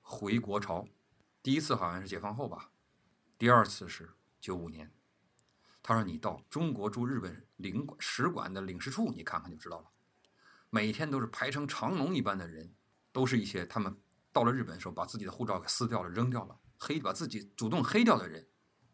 [0.00, 0.86] 回国潮，
[1.42, 2.70] 第一次好像是解放后吧，
[3.36, 4.92] 第二次是九五年。
[5.82, 9.90] 他说你到中国驻日本领馆使馆的领事处，你看看就知道了，
[10.68, 12.72] 每天都是排成长龙一般的人，
[13.10, 18.46] 都是一些他们到了日本的时候把自己的护照给撕掉了、扔掉了、黑把自己主动黑掉的人，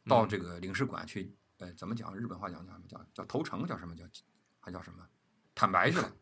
[0.07, 2.15] 到这个领事馆去，呃，怎么讲？
[2.17, 2.85] 日本话讲叫什么？
[2.87, 3.67] 叫叫投诚？
[3.67, 3.97] 叫什么？
[3.97, 4.05] 叫
[4.61, 5.09] 还叫什么？
[5.55, 6.13] 坦白去了。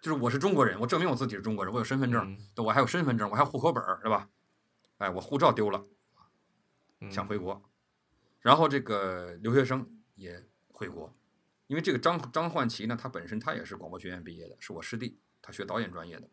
[0.00, 4.28] 就是我是中国人，我证明我自己是中国人，我有身份证，我还有身份证，我还有户口本儿，是吧？
[4.98, 5.84] 哎，我护照丢了，
[7.00, 7.62] 嗯想回国，
[8.40, 11.16] 然后这个留学生也回国，
[11.68, 16.28] 因为这个张张焕奇呢，他本身他也是广播学院毕业的，是我师弟，他学导演专业的，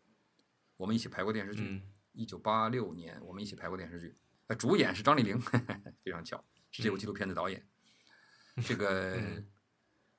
[0.76, 1.82] 我们一起拍过电视剧，嗯
[2.12, 4.16] 一九八六年我们一起拍过电视剧，
[4.48, 5.40] 呃，主演是张丽玲，
[6.02, 7.64] 非常巧，是这部纪录片的导演。
[8.64, 9.46] 这个嗯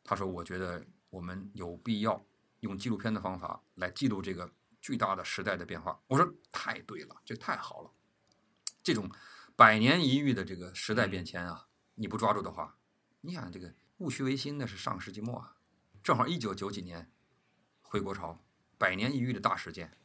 [0.04, 2.26] 他说，我觉得我们有必要
[2.62, 4.52] 用纪录片的方法来记录这个
[4.82, 6.02] 巨大的时代的变化。
[6.08, 7.92] 我说太对了，这太好了，
[8.84, 9.10] 这种
[9.56, 12.78] 百年一遇的这个时代变迁啊，你不抓住的话，
[13.22, 15.58] 你想这个戊戌维新那是上世纪末啊，
[16.04, 17.12] 正好一九九几年
[17.82, 18.44] 回国潮，
[18.78, 19.96] 百年一遇的大事件，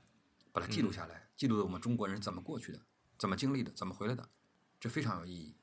[0.53, 2.81] 把它记录下来，记录了我们中国人怎么过去的，
[3.19, 4.29] 怎么经历的，怎么回来的，
[4.79, 5.57] 这非常有意义。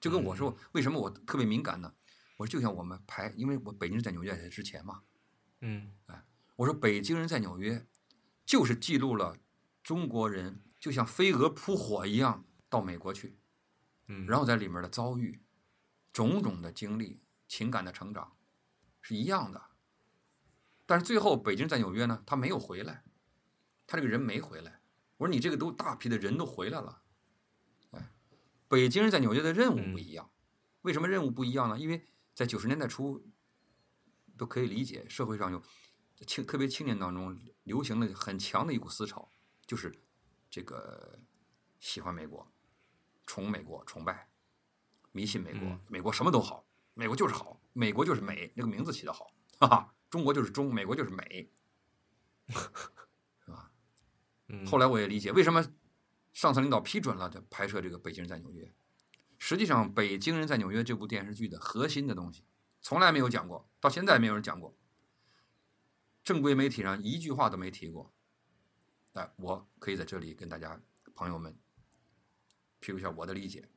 [0.00, 1.94] 就跟我说，为什么我特别敏感呢？
[2.36, 5.02] 我说就像我们排，因为我北京人在纽约之前嘛，
[5.60, 6.22] 嗯哎
[6.56, 7.86] 我说北京人在纽约，
[8.44, 9.38] 就是记录了
[9.82, 13.38] 中国人就像飞蛾扑火一样到美国去，
[14.06, 15.42] 嗯，然后在里面的遭遇、
[16.12, 18.36] 种种的经历、情感的成长
[19.02, 19.62] 是一样的。
[20.86, 23.04] 但是最后北京人在纽约呢，他没有回来，
[23.86, 24.80] 他这个人没回来。
[25.16, 27.02] 我说你这个都大批的人都回来了，
[27.90, 28.12] 哎，
[28.68, 30.30] 北京人在纽约的任务不一样，
[30.82, 31.78] 为什么任务不一样呢？
[31.78, 33.26] 因为在九十年代初
[34.36, 35.62] 都可以理解，社会上有
[36.26, 39.32] 青特别青年当中流行了很强的一股思潮，
[39.66, 39.98] 就是
[40.50, 41.18] 这个
[41.80, 42.46] 喜欢美国、
[43.24, 44.28] 崇美国、崇拜。
[45.12, 51.50] 迷信美国嗯，美国什么都好，美国就是好，美国就是美，那个名字起得好，哈哈，中国就是中，美国就是美。
[54.48, 55.64] 嗯，后来我也理解为什么
[56.34, 58.62] 上层领导批准了这拍摄这个《北京人在纽约》。
[59.38, 62.44] 实际上，《北京人在纽约》这部电视剧的核心的东西，
[62.80, 64.76] 从来没有讲过，到现在没有人讲过。
[66.24, 68.12] 正规媒体上一句话都没提过。
[69.12, 70.80] 哎，我可以在这里跟大家
[71.14, 71.56] 朋友们
[72.80, 73.68] 披露一下我的理解。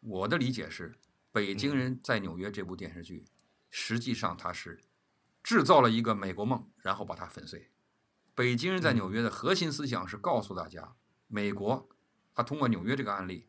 [0.00, 0.90] 我的理解是，
[1.32, 3.26] 《北京人在纽约》这部电视剧，
[3.70, 4.80] 实际上它是
[5.42, 7.70] 制造了一个美国梦，然后把它粉碎。
[8.34, 11.88] 北京人在纽约的核心思想是告诉大家，美国，
[12.34, 13.48] 他通过纽约这个案例，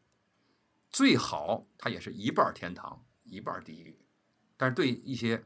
[0.89, 3.99] 最好它也是一半天堂，一半地狱。
[4.57, 5.45] 但是对一些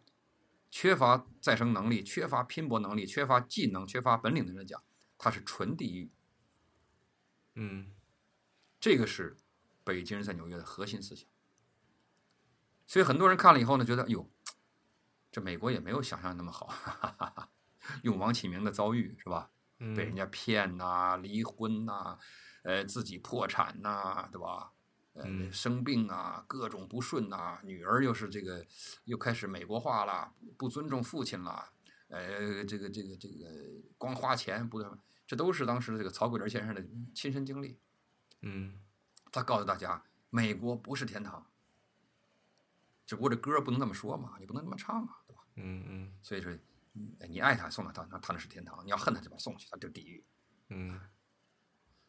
[0.72, 4.84] 缺乏再生能力、缺乏拼搏能力、缺乏技能、缺乏本领的人讲，
[5.18, 6.12] 它是纯地狱。
[7.56, 7.94] 嗯
[8.80, 9.38] 这个是
[9.84, 11.30] 北京人在纽约的核心思想。
[12.88, 14.30] 所以很多人看了以后呢，觉得哟，
[15.32, 17.50] 这美国也没有想象那么好，哈哈哈哈
[18.02, 19.52] 用王启明的遭遇是吧？
[19.80, 22.18] 嗯，被人家骗呐、离婚呐、
[22.64, 24.73] 呃，自己破产呐、对吧？
[25.14, 28.66] 呃，嗯生病啊，各种不顺呐、女儿又是这个
[29.06, 31.72] 又开始美国化了，不尊重父亲了，
[32.08, 33.46] 呃，这个这个这个
[33.98, 34.84] 光花钱不，
[35.28, 37.80] 这都是当时这个曹桂林先生的亲身经历。
[38.42, 38.80] 嗯
[39.32, 41.46] 他告诉大家，美国不是天堂，
[43.06, 45.42] 只不过这歌不能这么说嘛，你不能这么唱啊，对吧？
[45.56, 46.52] 嗯嗯所以说，
[46.94, 50.24] 嗯你爱他送他，他那他那是天堂；你要恨他就把他送去，他就是地狱。
[50.70, 51.00] 嗯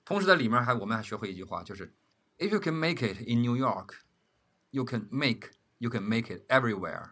[0.04, 1.94] 同时在里面还我们还学会一句话，就是
[2.38, 3.96] If you can make it in New York,
[4.70, 7.10] you can make you can make it everywhere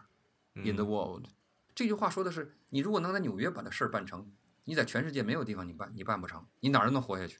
[0.53, 1.27] in the world。
[1.73, 4.31] 这句话说的是，你如果能在纽约把这事儿办成，
[4.65, 7.39] 你在全世界没有地方你办你办不成，你哪儿都能活下去。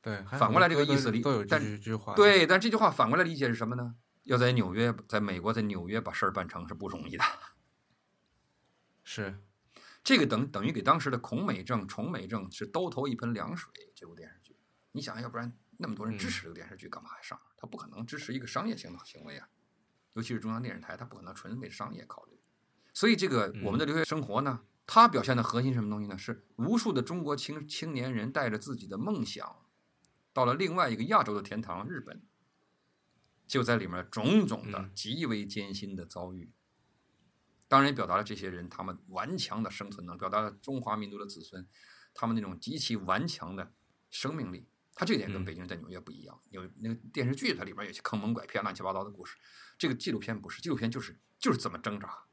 [0.00, 3.96] 对，反过来这个意思里都都有这但句这句话。，对，但这句话反过来理解是什么呢？
[4.22, 7.24] 要在纽约，在美国，在纽约把事儿办成是不容易的。
[9.02, 9.42] 是，
[10.02, 13.72] 这个等等于给当时的孔美正、崇美正是兜头一盆凉水。
[13.94, 14.56] 这部电视剧，
[14.92, 17.40] 你想，要不然那么多人支持这个电视剧，干嘛还上？
[17.56, 19.48] 他不可能支持一个商业性的行为啊，
[20.12, 22.38] 尤其是中央电视台，他不可能纯为商业考虑。
[22.92, 26.18] 所以，这个我们的留学生活呢，它表现的核心什么东西呢？
[26.18, 29.64] 是无数的中国青青年人带着自己的梦想，
[30.32, 32.22] 到了另外一个亚洲的天堂——日本，
[33.46, 36.52] 就在里面种种的嗯极为艰辛的遭遇。
[37.68, 41.66] 当然，也表达了这些人他们顽强的生存能力，表达了中华民族的子孙
[42.12, 43.72] 他们那种极其顽强的
[44.10, 44.68] 生命力。
[45.00, 49.34] 他这点跟嗯北京人在纽约不一样，有那个电视剧它里边有些坑蒙拐骗、乱七八糟的故事，
[49.78, 52.24] 这个纪录片不是，纪录片就是就是怎么挣扎。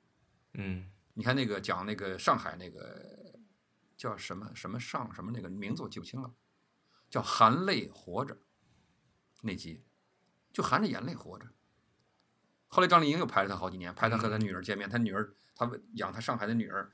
[0.55, 3.39] 嗯你看那个讲那个上海那个
[3.95, 6.33] 叫什么什么上什么那个名字我记不清了，
[7.09, 8.37] 叫含泪活着
[9.43, 9.85] 那集，
[10.51, 11.47] 就含着眼泪活着。
[12.67, 16.91] 后来张丽英又拍了他好几年，拍他和他女儿见面，他女儿他养他上海的女儿，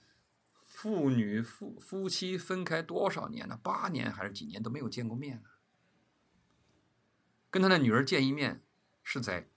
[0.67, 3.57] 父女夫夫妻分开多少年了？
[3.57, 5.49] 八年还是几年都没有见过面呢？
[7.53, 8.63] 跟他的女儿见一面
[9.03, 9.47] 是在，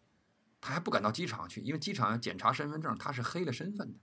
[0.61, 3.99] 他还不敢到机场去，因为机场要检查身份证，他是黑了身份的。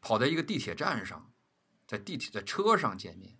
[0.00, 1.32] 跑在一个地铁站上，
[1.88, 3.36] 在地铁在车上见面，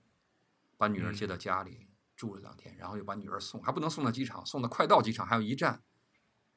[0.76, 5.84] 把女儿接到家里、住了两天，然后又把女儿送，还不能送到机场，送到快到机场还有一站，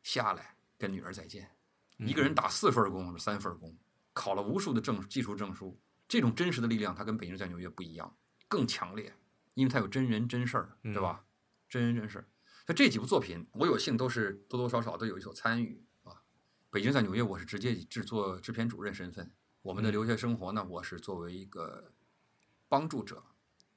[0.02, 1.52] 下来跟女儿再见。
[1.98, 3.78] 一个人打四份工，三份工，
[4.12, 9.16] 考了无数的证技术证书，这种真实的力量，他跟北京在纽约不一样，更强烈，
[9.54, 11.24] 因为他有真人真事儿，对吧？
[11.72, 12.28] 真人真事儿。
[12.68, 16.22] 所以这几部作品，我有幸都是多多少少都有一所参与啊。
[16.70, 19.32] 北京在纽约，我是直接以制作制片主任身份。
[19.62, 21.94] 我们的留学生活呢，我是作为一个
[22.68, 23.24] 帮助者。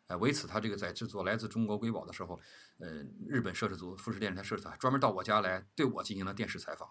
[0.08, 2.38] 哎，为此，他这个在制作《来自中国瑰宝》的时候，
[2.78, 6.90] 呃，日本摄制组富士电视台摄制组专门到我家来对我进行了电视采访。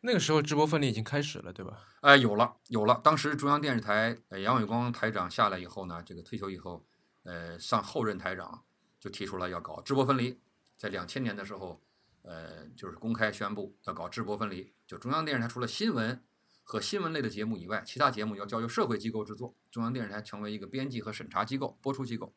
[0.00, 1.80] 那个时候直播分离已经开始了，对吧？
[2.00, 3.00] 哎，有了，有了。
[3.02, 6.84] 当时中央电视台，呃，杨伟光台长下来以后呢，这个退休以后，
[7.22, 8.64] 呃，上后任台长
[9.04, 10.40] 就提出了要搞直播分离。
[10.78, 11.78] 在两千年的时候，
[12.22, 16.24] 呃，就是公开宣布要搞直播分离，就中央电视台除了新闻
[16.62, 22.34] 和新闻类的节目以外，其他节目要交由社会机构制作，中央电视台成为一个编辑和审查机构、播出机构。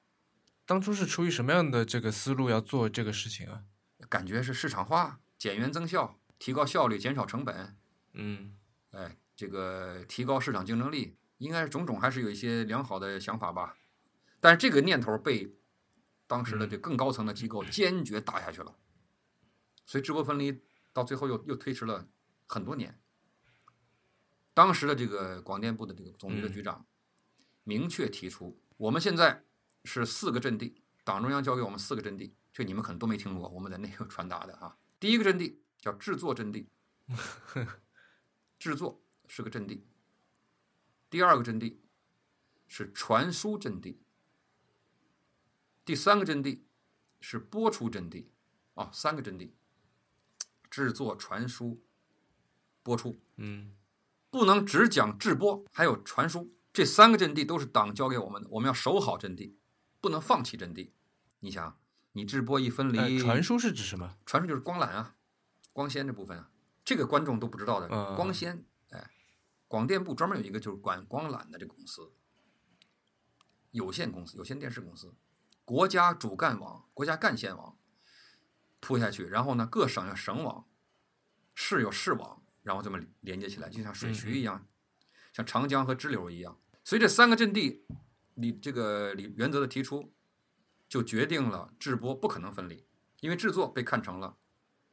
[0.65, 3.63] 当初是出于什么样的这个思路要做这个事情啊？
[4.09, 7.77] 感觉是市场化、减员增效、提高效率、减少成本。
[8.11, 8.57] 嗯
[8.91, 13.77] 哎，这个提高市场竞争力，应该是种种还是有一些良好的想法吧。
[14.39, 15.56] 但是这个念头被
[16.27, 18.75] 当时的这更高层的机构坚决打下去了，
[19.85, 20.61] 所以直播分离
[20.91, 22.07] 到最后又又推迟了
[22.45, 23.01] 很多年。
[24.53, 26.85] 当时的这个广电部的这个总局的局长
[27.63, 29.45] 明确提出，我们现在
[29.85, 34.77] 是四个阵地，党中央交给我们四个阵地，这你们可能都没听过，我们在内部传达的啊。
[34.99, 36.69] 第一个阵地叫制作阵地，
[38.59, 39.87] 制作是个阵地。
[41.09, 41.81] 第二个阵地
[42.67, 44.01] 是传输阵地。
[45.87, 46.65] 第三个阵地
[47.21, 48.29] 是播出阵地。
[48.73, 49.55] 啊，三个阵地：
[50.69, 51.81] 制作、传输、
[52.83, 53.15] 播出。
[53.37, 53.73] 嗯，
[54.29, 56.53] 不能只讲制播，还有传输。
[56.73, 59.57] 这三个阵地都是党教给我们的，我们要守好阵地，
[60.01, 60.93] 不能放弃阵地。
[61.39, 61.79] 你想，
[62.11, 64.17] 你制播一分离，传输是指什么？
[64.25, 65.15] 传输就是光缆啊，
[65.71, 66.51] 光纤这部分啊，
[66.83, 67.87] 这个观众都不知道的。
[68.15, 69.09] 光纤，哎，
[69.69, 72.11] 广电部专门有一个就是管光缆的这个公司，
[73.71, 75.15] 有限公司，有线电视公司，
[75.67, 77.77] 国家主干网，国家干线网
[78.79, 80.65] 铺下去，然后呢，各省有省网，
[81.53, 84.65] 市有市网，然后这么连接起来，就像水渠一样，
[85.33, 86.57] 像长江和支流一样。
[86.85, 87.85] 所以这三个阵地，
[88.35, 90.13] 你这个理原则的提出，
[90.87, 92.85] 就决定了制播不可能分离，
[93.19, 94.37] 因为制作被看成了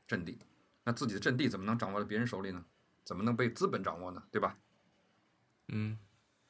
[0.08, 0.40] 阵地，
[0.82, 2.64] 那自己的阵地怎么能掌握在别人手里呢？
[3.04, 4.24] 怎么能被资本掌握呢？
[4.32, 4.58] 对吧？
[5.68, 6.00] 嗯，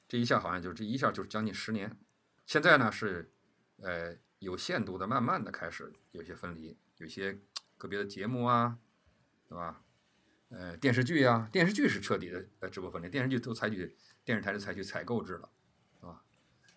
[0.08, 1.98] 这一下好像就这一下就是将近十年，
[2.46, 3.33] 现在呢是，
[3.82, 7.40] 呃，有限度的、慢慢的开始有些分离，有些
[7.76, 8.78] 个别的节目啊，
[9.48, 9.82] 对吧？
[10.50, 13.96] 呃，电视剧啊，电视剧是彻底的呃直播分离，电视剧都采取。
[14.24, 15.50] 电视台是采取采购制了，
[16.00, 16.24] 是吧？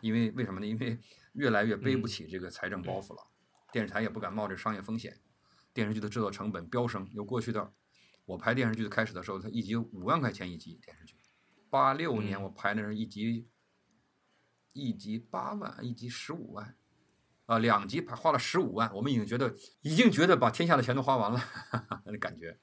[0.02, 0.68] 因为为什么呢？
[0.68, 1.00] 因为
[1.32, 3.26] 越来越背不起这个财政包袱了，
[3.72, 5.18] 电视台也不敢冒这商业风险，
[5.74, 7.08] 电视剧的制作成本飙升。
[7.14, 7.72] 由过去的
[8.26, 11.16] 我拍电视剧的开始的时候，它一集五万块钱一集电视剧，
[11.70, 13.48] 八六年我拍那是一集
[14.74, 16.76] 一集八万，一集十五万，
[17.48, 21.42] 啊，两集拍花了十五万，我们已经觉得已经觉得把天下的钱都花完了，
[22.06, 22.60] 那感觉，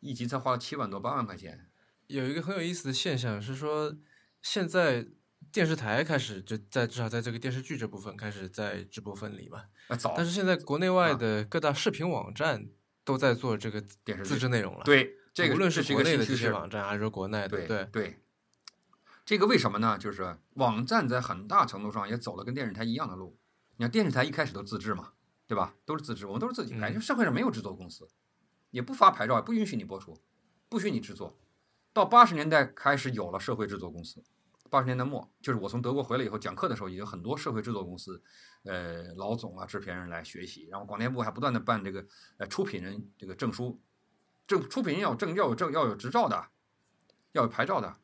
[0.00, 1.68] 一集才花了七万多八万块钱。
[2.06, 3.96] 有一个很有意思的现象是说，
[4.42, 5.08] 现在
[5.50, 9.64] 电视台开始就在至少在这个电视剧这部分开始在直播分离嘛。
[9.88, 10.12] 啊，早。
[10.14, 12.68] 但是现在国内外的各大视频网站
[13.04, 14.84] 都在做这个电视自制内容了。
[14.84, 18.18] 对，这个无论是国内的这些网站还是说国内的，对对。
[19.24, 19.96] 这个为什么呢？
[19.96, 23.38] 就是网站在很大程度上也走了跟电视台一样的路。
[23.82, 25.10] 你看电视台一开始都自制嘛，
[25.44, 25.74] 对吧？
[25.84, 28.08] 都是自制，我们都是自己拍，因为社会上没有制作公司，
[28.70, 30.16] 也不发牌照，也不允许你播出，
[30.68, 31.36] 不许你制作。
[31.92, 34.22] 到八十年代开始有了社会制作公司，
[34.70, 38.22] 八十年代末就是我从德国回来以后讲课的时候，已经很多社会制作公司，
[38.62, 43.80] 呃，老总啊、制片人来学习，然后广电部还不断的办这个呃出品人这个证书，
[44.46, 46.50] 证出品人要有证要有证要有执照的，
[47.32, 47.96] 要有牌照的，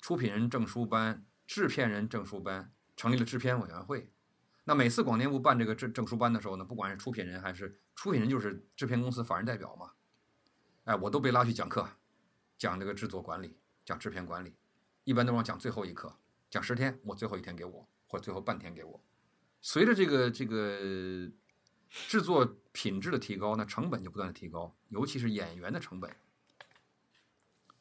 [0.00, 4.10] 出品人证书班、制片人证书班，成立了制片委员会。
[4.68, 9.92] 那每次广电部办这个证证书班的时候呢，不管是出品人还是出品人就是制片公司法人代表嘛，
[10.84, 11.88] 哎，我都被拉去讲课。
[12.58, 14.54] 讲这个制作管理，讲制片管理，
[15.04, 16.16] 一般都让讲最后一课，
[16.48, 19.04] 讲十天，我最后一天给我，或最后半天给我。
[19.60, 21.30] 随着这个这个
[21.90, 26.16] 制作品质的提高，那成本就不断的提高，尤其是演员的成本。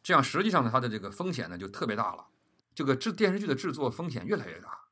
[0.04, 2.28] 这样实际上呢，它的这个风险呢就特别大了。
[2.76, 4.85] 这个制电视剧的制作风险越来越大。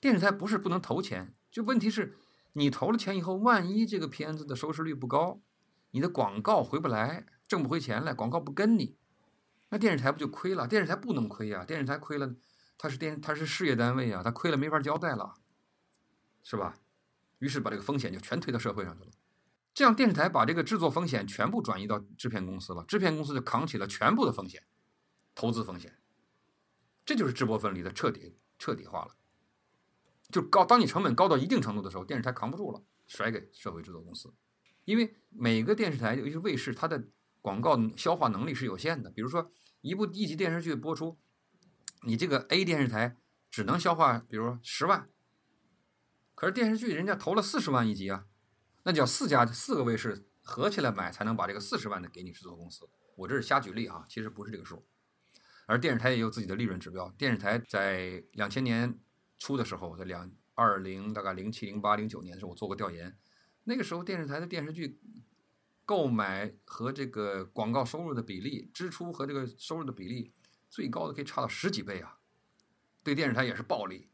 [0.00, 2.18] 电视台不是不能投钱，就问题是，
[2.52, 5.40] 你投了钱以后，万一这个片子的收视率不高，
[5.90, 7.26] 你的广告回不来。
[7.48, 8.98] 挣不回钱来，广告不跟你，
[9.70, 10.68] 那电视台不就亏了？
[10.68, 12.34] 电视台不能亏呀，电视台亏了，
[12.76, 15.32] 它是电，它是事业单位啊，它亏了没法交代了，
[16.42, 16.76] 是吧？
[17.38, 19.10] 于是把这个风险就全推到社会上去了，
[19.72, 24.62] 这样电视台把这个制作风险全部转移到制片公司了，制片公司就扛起了全部的风险，
[25.34, 25.96] 投资风险，
[27.06, 29.14] 这就是直播分离的彻底彻底化了，
[30.30, 34.34] 就高，当你成本高到一定程度的时候，电视台扛不住了，甩给社会制作公司，
[34.84, 37.02] 因为每个电视台尤其是卫视，它的
[37.40, 41.18] 广告消化能力是有限的，比如说一部一集电视剧播出，
[42.02, 43.16] 你这个 A 电视台
[43.50, 45.08] 只能消化，比如说十万，
[46.34, 48.26] 可是电视剧人家投了四十万一集啊，
[48.82, 52.86] 那叫四家四个卫视合起来买才能把这个四十万的给你制作公司。
[53.16, 54.86] 我这是瞎举例啊，其实不是这个数。
[55.66, 58.98] 而电视台也有自己的利润指标，电视台在两千年
[59.38, 63.16] 初的时候，在两二零大概零七零八零九年的时候，我做过调研，
[63.64, 65.00] 那个时候电视台的电视剧。
[65.88, 70.34] 购买和这个广告收入的比例，支出和这个收入的比例，
[70.68, 72.18] 最高的可以差到十几倍啊！
[73.02, 74.10] 对电视台也是暴利。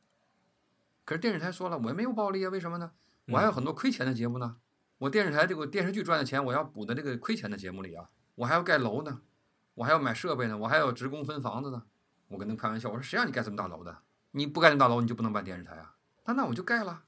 [1.04, 2.92] 可是电视台说了，我也没有暴利啊，为什么呢？
[3.26, 4.58] 我还有很多亏钱的节目呢。
[4.98, 8.08] 我电视台这个电视剧赚的钱，我要补在这个亏钱的节目里啊。
[8.36, 9.22] 我还要盖楼呢，
[9.74, 11.82] 我还要买设备呢，我还要职工分房子呢。
[12.28, 13.98] 我跟他们开玩笑，我说谁让你盖这么大楼的？
[14.34, 15.96] 你不盖那大楼，你就不能办电视台啊？
[16.26, 17.04] 那那我就盖了，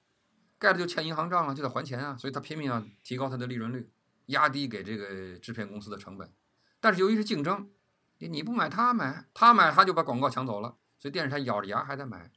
[0.59, 2.17] 盖了就欠银行账了，就得还钱啊。
[2.17, 3.93] 所以他拼命要提高他的利润率。
[4.27, 6.33] 压低给这个制片公司的成本，
[6.81, 7.71] 但是由于是竞争，
[8.19, 12.33] 你不买他买，他买他就把广告抢走了，所以电视台咬着牙还在买。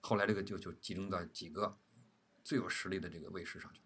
[0.00, 1.78] 后来这个就就集中在几个
[2.42, 3.80] 最有实力的这个卫视上去，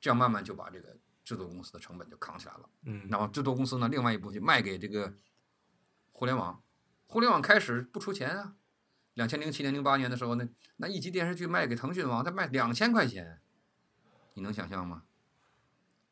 [0.00, 2.68] 这样慢慢就把这个制作公司的成本就扛起来了。
[2.82, 5.14] 嗯，然后制作公司呢，另外一部分就卖给这个
[6.10, 6.60] 互联网。
[7.06, 8.56] 互联网开始不出钱啊，
[9.18, 13.40] 两千零七年、零八年的时候，那那一集电视剧卖给腾讯网，他卖两千块钱，
[14.34, 15.02] 你能想象吗？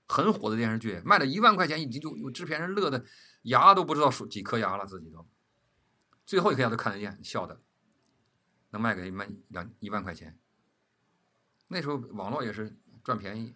[0.08, 3.04] 很火的电视剧，卖了一万块钱一集，就有制片人乐的
[3.42, 5.24] 牙都不知道数几颗牙了，自己都
[6.24, 7.60] 最后一颗牙都看得见，笑的，
[8.70, 10.36] 能卖给卖两一万块钱。
[11.68, 13.54] 那时候网络也是赚便宜，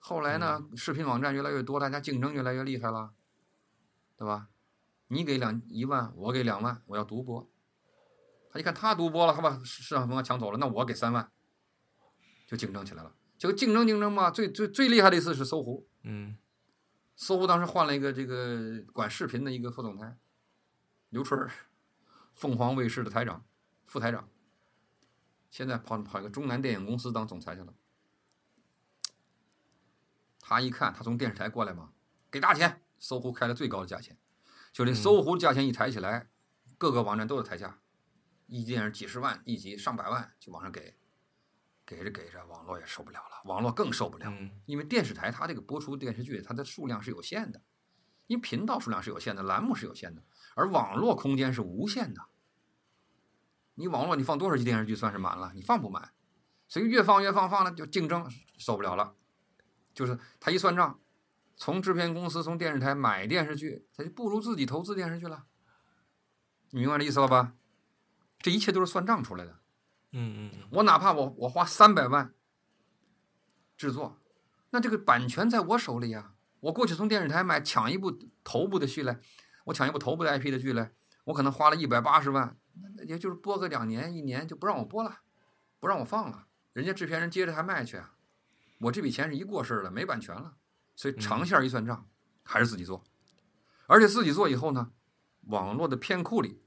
[0.00, 3.14] 后来呢，视频网站越来越多，大家竞争越来越厉害了，
[4.16, 4.48] 对吧？
[5.06, 7.48] 你给两一万，我给两万，我要独播。
[8.56, 11.30] 他一看他独播了，他把市场份额抢走了，那我给三万，
[12.46, 13.14] 就竞争起来了。
[13.36, 16.38] 结果竞争竞争嘛，最最最厉害的一次是搜狐，嗯
[17.14, 20.16] 搜狐当时换了一个这个管视频的一个副总裁，
[21.10, 21.50] 刘春儿，
[22.32, 23.44] 凤凰卫视的台长、
[23.84, 24.26] 副台长，
[25.50, 27.74] 现在跑跑一个中南电影公司当总裁去了。
[30.40, 31.92] 他一看，他从电视台过来嘛，
[32.30, 34.16] 给大钱，搜狐开了最高的价钱，
[34.72, 36.30] 就这搜狐价钱一抬起来，
[36.78, 37.80] 各个网站都有抬价，
[38.46, 40.96] 一电视几十万一集，上百万就往上给，
[41.84, 44.26] 给着给着，网络也受不了了，网络更受不了。
[44.28, 47.60] 嗯因为电视台它这个播出电视剧，它的数量是有限的，
[48.26, 50.22] 因为频道数量是有限的，栏目是有限的，
[50.54, 52.22] 而网络空间是无限的。
[53.74, 55.52] 你网络你放多少集电视剧算是满了？
[55.54, 56.12] 你放不满，
[56.68, 59.14] 所以越放越放，放了就竞争受不了了。
[59.92, 61.00] 就是他一算账，
[61.56, 65.46] 从制片公司从电视台买电视剧，他就不如自己投资电视剧了。
[66.70, 67.54] 你明白这意思了吧？
[68.38, 69.58] 这一切都是算账出来的。
[70.12, 72.34] 嗯嗯我哪怕我我花三百万
[73.76, 74.18] 制作，
[74.70, 76.32] 那这个版权在我手里呀。
[76.60, 79.20] 我过去从电视台买抢一部头部的剧来，
[79.66, 80.92] 我抢一部头部的 IP 的剧来，
[81.24, 82.56] 我可能花了一百八十万，
[82.96, 85.20] 那也就是播个两年一年就不让我播了，
[85.78, 88.14] 不让我放了，人家制片人接着还卖去啊。
[88.80, 90.56] 我这笔钱是一过事了，没版权了，
[90.96, 92.08] 所以长线一算账，
[92.42, 93.04] 还是自己做，
[93.86, 94.92] 而且自己做以后呢，
[95.42, 96.62] 网络的片库里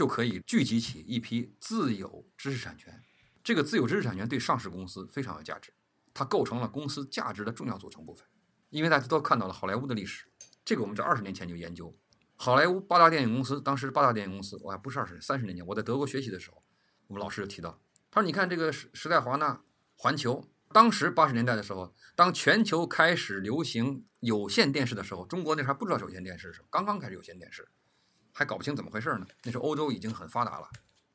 [0.00, 3.02] 就可以聚集起一批自有知识产权。
[3.44, 5.74] 这个自有知识产权对上市公司非常有价值，
[6.14, 8.26] 它构成了公司价值的重要组成部分。
[8.70, 10.24] 因为大家都看到了好莱坞的历史，
[10.64, 11.94] 这个我们在二十年前就研究。
[12.34, 16.62] 好莱坞八大电影公司，当时八大电影公司，我还不是二十年，三十年前，我在德国学习的时候，
[17.08, 17.78] 我们老师就提到，
[18.10, 19.62] 他说：“你看这个时时代华纳、
[19.96, 27.68] 环球，当时八十年代的时候，当全球开始流行有线电视的时候，中国那时候还不知道有线电视是什么，刚刚开始有线电视，
[28.40, 29.26] 还搞不清怎么回事呢。
[29.44, 30.66] 那时候欧洲已经很发达了。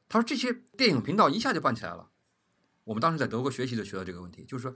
[0.07, 2.11] 他说这些电影频道一下就办起来了。
[2.83, 4.75] 我们当时在德国学习就学到这个问题，就是说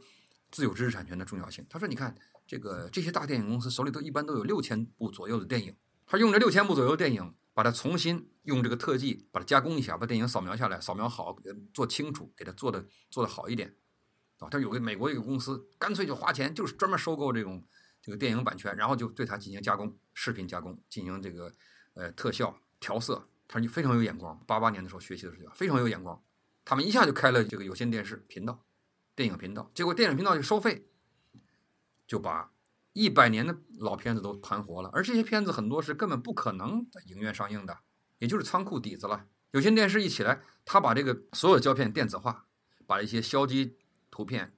[0.50, 1.64] 自有知识产权的重要性。
[1.70, 5.76] 他说，你看这个这些大电影公司手里都一般都有六千部左右的电影，
[6.08, 11.38] 他用这六千部左右电影，把它重新用这个特技把它加工一下，把电影扫描下来，扫描好，
[11.72, 13.76] 做清楚，给它做的做的好一点。
[14.40, 17.64] 啊，他有个美国一个公司，干脆就花钱，就是专门收购这种
[18.02, 21.54] 这个电影版权，然后就对它进行加工，视频加工，进行这个
[22.00, 23.28] 呃特效调色。
[23.48, 26.22] 他说你非常有眼光，八八年的时候学习的时候非常有眼光，
[26.64, 28.64] 他们一下就开了这个有线电视频道，
[29.16, 30.88] 电影频道，结果电影频道就收费，
[32.08, 32.52] 就把
[32.94, 37.80] 一百年的老片子都盘活了，而这些片子很多是根本不可能在影院上映的，
[38.20, 39.26] 也就是仓库底子了。
[39.52, 42.46] 有线电视一起来，他把这个所有胶片电子化，
[42.86, 43.78] 把一些消机
[44.12, 44.56] 图片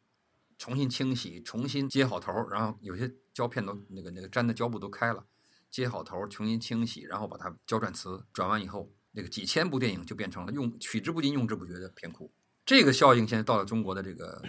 [0.58, 5.26] 重新清洗，重新接好头，然后有些胶片都那个那个粘的胶布都开了，
[5.72, 12.32] 接好头儿，重新清洗，然后把它胶转磁转完以后，那个几千部电影就变成了用取之不尽、用之不绝的片库。
[12.66, 14.44] 这个效应现在到了中国的这个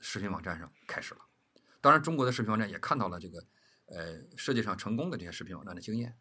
[0.00, 1.20] 视频网站上开始了。
[1.80, 3.44] 当然，中国的视频网站也看到了这个
[3.86, 6.16] 呃世界上成功的这些视频网站的经验，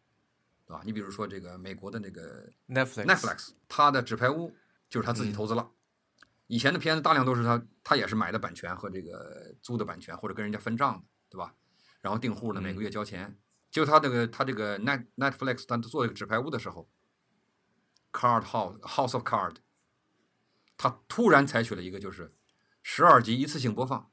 [0.68, 0.84] 对吧？
[0.86, 4.50] 你比如说这个美国的那个，Netflix Netflix，它的《纸牌屋》
[4.90, 5.72] 就是他自己投资了。
[6.48, 11.56] 以前的片子大量都是他他也是买的版权和这个租的版权，或者跟人家分账的，对吧？
[12.02, 13.36] 然后订户呢，每个月交钱。
[13.76, 16.90] 就他这个他这个 Net Netflix，他做这个纸牌屋的时候
[18.14, 19.58] ，Card House House of Card，
[20.78, 22.34] 他突然采取了一个就是
[22.82, 24.10] 十二集一次性播放。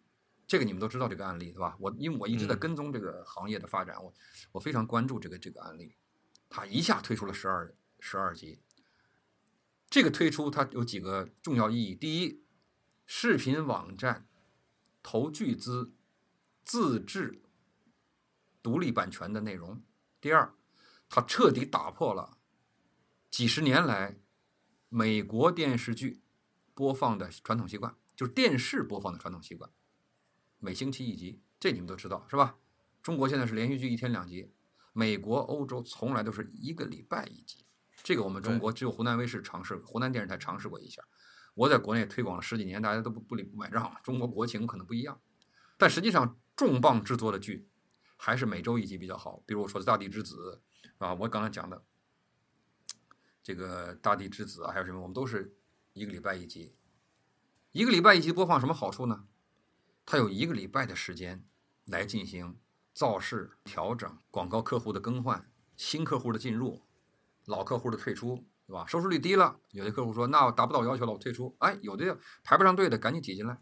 [0.48, 1.76] 这个你们都知道这个案例对吧？
[1.78, 4.12] 我因为我一直在嗯跟踪这个行业的发展，我
[4.50, 5.94] 我非常关注这个这个案例。
[6.48, 8.58] 他一下推出了十二十二集，
[9.88, 12.42] 这个推出它有几个重要意义：第一，
[13.06, 14.26] 视频网站
[15.04, 15.92] 投巨资
[16.64, 17.44] 自制
[18.62, 19.82] 独立版权的内容；
[20.20, 20.54] 第二，
[21.08, 22.38] 它彻底打破了
[23.30, 24.18] 几十年来
[24.88, 26.22] 美国电视剧
[26.74, 29.70] 播放的传统习惯，就是电视播放的传统习惯，
[30.58, 32.56] 每星期一集，这你们都知道是吧？
[33.02, 34.54] 中国现在是连续剧一天两集，
[34.92, 37.66] 美国、欧洲从来都是一个礼拜一集。
[38.04, 41.02] 这个我们中国只有湖南卫视尝试，湖南电视台尝试过一下。
[41.54, 43.94] 我在国内推广了十几年，大家都不不理不买账。
[44.02, 45.20] 中国国情可能不一样，
[45.76, 47.68] 但实际上重磅制作的剧，
[48.24, 49.42] 还是每周一集比较好。
[49.44, 50.62] 比如我说的《大地之子》，
[51.04, 51.84] 啊，我刚才讲的
[53.42, 55.56] 这个《大地之子》啊，还有什么，我们都是
[55.92, 56.76] 一个礼拜一集。
[57.72, 59.24] 一个礼拜一集播放什么好处呢？
[60.06, 61.44] 它有一个礼拜的时间
[61.84, 62.60] 来进行
[62.94, 66.80] 造势、调整、广告客户的更换、新客户的进入、
[67.46, 68.86] 老客户的退出，对吧？
[68.86, 71.56] 收视率低了，有的客户说那我达不到要求了，我退出。
[71.58, 73.58] 哎，有的排不上队的，赶紧挤进来。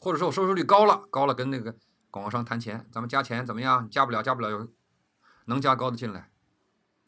[0.00, 1.76] 或者说我收视率高了，高了跟那个
[2.10, 3.88] 广告商谈钱，咱们加钱怎么样？
[3.90, 4.72] 加不了，加不了，有
[5.46, 6.32] 能加高的进来，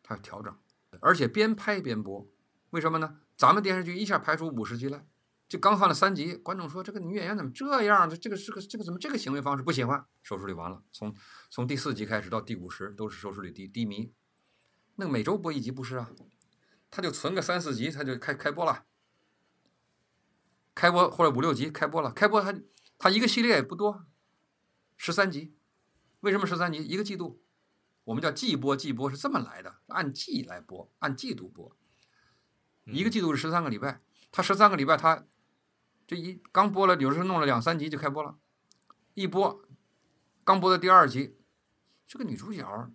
[0.03, 0.55] 他要调整，
[1.01, 2.27] 而且边拍边播，
[2.71, 3.19] 为什么呢？
[3.37, 5.07] 咱们电视剧一下拍出五十集来。
[5.49, 8.09] 就刚放了三集，观众说这个女演员怎么这样？
[8.09, 10.05] 这这个这个这个怎么这个行为方式不喜欢？
[10.23, 11.13] 收视率完了，从
[11.51, 14.13] 从第四集开始到第五十都是收视率低低迷。
[14.95, 16.11] 那每周播一集不是啊？
[16.89, 18.85] 他就存个三四集，他就开开播了。
[20.73, 22.55] 开播或者五六集开播了，开播他
[22.97, 24.07] 他一个系列也不多，
[25.03, 25.57] 十三集。
[26.21, 26.85] 为什么十三集？
[26.85, 27.43] 一个季度，
[28.05, 31.75] 我们叫季播，季播是这么来的，按季来播，按季度播。
[32.85, 35.25] 一个季度是十三个礼拜，他十三个礼拜他。
[36.07, 38.39] 这一刚播了，有时候弄了两三集就开播了，
[39.15, 39.65] 一播，
[40.45, 41.39] 刚播的第二集，
[42.07, 42.93] 这个女主角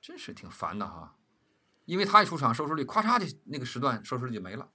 [0.00, 1.18] 真是挺烦的哈，
[1.84, 4.72] 因为她一出场，收视率咔嚓就那个时段收视率就没了，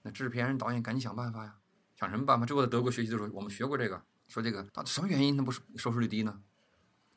[0.00, 1.58] 那制片人导演赶紧想办法呀，
[1.94, 2.46] 想什么办法？
[2.46, 6.42] 这我在德国学习的时候，我们学过这个，说这个到底什么原因，那不是收视率低呢？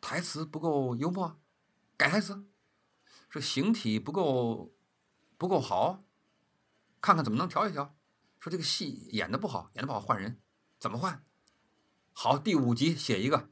[0.01, 1.39] 台词不够幽默，
[1.95, 2.45] 改台词，
[3.29, 4.75] 说形体不够
[5.37, 6.03] 不够好，
[6.99, 7.95] 看看怎么能调一调。
[8.37, 10.41] 说这个戏演的不好，演的不好换人，
[10.77, 11.23] 怎么换？
[12.11, 13.49] 好，第五集写一个，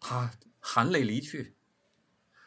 [0.00, 1.54] 他含泪离去。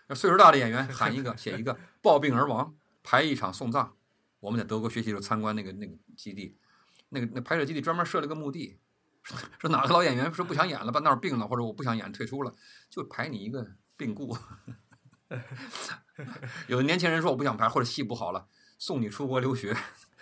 [0.08, 3.96] 那岁数大的演员喊一个，写一个，暴病而亡，排一场送葬。
[4.40, 6.58] 我们在德国学习时候参观那个那个基地，
[7.10, 8.80] 那个那拍摄基地专门设了个墓地，
[9.60, 12.54] 说哪个老演员说不想演了，把那儿病了，或者我不想演退出了，
[12.90, 14.38] 就排你一个病故。
[16.68, 18.48] 有的年轻人说我不想排，或者戏不好了，
[18.78, 19.76] 送你出国留学，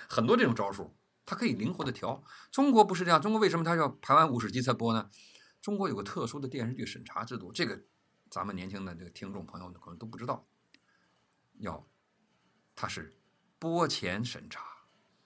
[0.08, 0.95] 很多这种招数。
[1.28, 3.20] 它可以灵活的调，中国不是这样。
[3.20, 5.10] 中国为什么它要排完五十集才播呢？
[5.62, 7.82] 中国有个特殊的电视剧审查制度，这个
[8.30, 10.45] 咱们年轻的这个听众朋友可能都不知道。
[11.58, 11.88] 要，
[12.76, 13.18] 它是
[13.58, 14.64] 播前审查，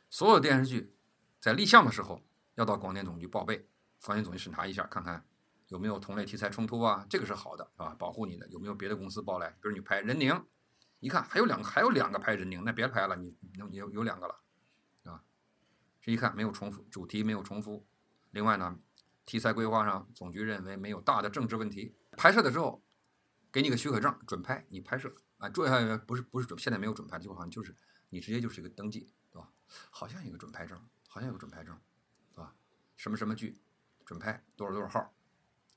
[0.09, 0.95] 所有电视剧
[1.41, 2.23] 在立项的时候
[2.59, 3.69] 要到广电总局报备，
[4.03, 5.25] 广电总局审查一下，看看
[5.69, 7.95] 有没有同类题材冲突啊，这个是好的，是吧？
[7.97, 9.49] 保护你的，有没有别的公司报来？
[9.51, 10.45] 比如你拍任宁，
[10.99, 14.35] 一看还有两个，还有两个拍任宁，那别拍了，你能有有两个了。
[15.05, 15.23] 啊
[16.01, 17.87] 这一看没有重复，主题没有重复。
[18.31, 18.77] 另外呢，
[19.25, 21.95] 题材规划上总局认为没有大的政治问题。
[22.17, 22.83] 拍摄的时候
[23.53, 27.73] 给你个许可证，准拍，你拍摄啊，注意下不是不是准，现在没有准拍，就好像就是
[28.09, 29.49] 你直接就是一个登记，对吧？
[29.89, 31.79] 好像有个准拍证，好像有个准拍证，
[32.99, 33.57] 什么什么剧
[34.05, 35.13] 准拍多少多少号，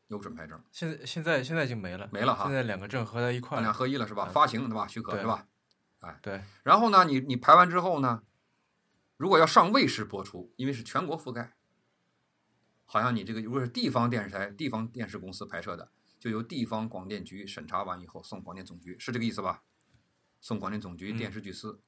[0.09, 0.61] 有准拍证。
[0.73, 2.47] 现在现在现在已经没了，没了哈。
[2.47, 4.27] 现在两个证合在一块，两合一了是吧？
[4.27, 4.89] 发行对吧？
[4.89, 5.47] 许可是吧？
[6.01, 6.43] 哎，对。
[6.65, 8.25] 然后呢，你你排完之后呢？
[9.17, 11.55] 如果要上卫视播出，因为是全国覆盖，
[12.85, 19.63] 好像你这个如果是地方电视台、地方电视公司拍摄的，就由地方广电局审查完以后送广电总局，是这个意思吧？
[20.41, 21.81] 送广电总局电视剧司，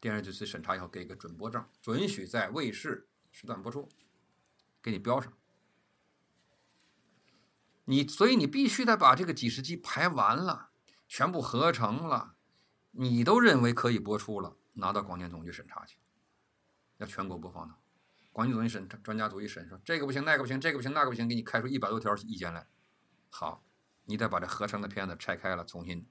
[0.00, 3.86] 电视剧司审查以后给个准播证，准许在卫视时段播出，
[4.82, 5.32] 给你标上。
[7.84, 10.70] 你所以你必须得把这个几十集排完了，
[11.08, 12.36] 全部合成了，
[12.92, 15.98] 你都认为可以播出了，拿到广电总局审查去。
[16.98, 17.74] 要全国播放的，
[18.30, 22.68] 广电总局审专家组一审说这个不行，那个不行，这个不行，那个不行，给你开出一百多条意见来。
[23.30, 23.64] 好，
[24.04, 26.06] 你得把这合成的片子拆开了，重新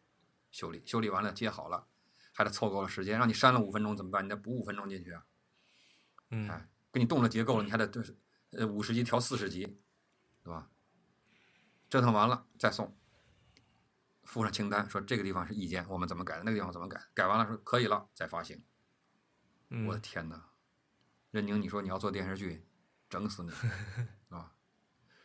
[0.52, 1.88] 修理，修理完了接好了，
[2.34, 4.26] 还得凑够了时间，让你删了五分钟怎么办？
[4.26, 5.26] 你得补五分钟进去啊。
[6.32, 8.04] 嗯，哎，给你动了结构了，你还得对，
[8.52, 9.80] 呃，五十集调四十集，
[10.44, 10.70] 对吧？
[11.90, 12.98] 折腾完了再送，
[14.24, 16.44] 附上清单，说这个地方是意见，我们怎么改的？
[16.44, 17.02] 那个地方怎么改？
[17.14, 18.64] 改完了说可以了再发行。
[19.88, 20.50] 我的天哪！
[21.32, 22.66] 任宁，你说你要做电视剧，
[23.10, 23.52] 整死你
[24.36, 24.54] 啊！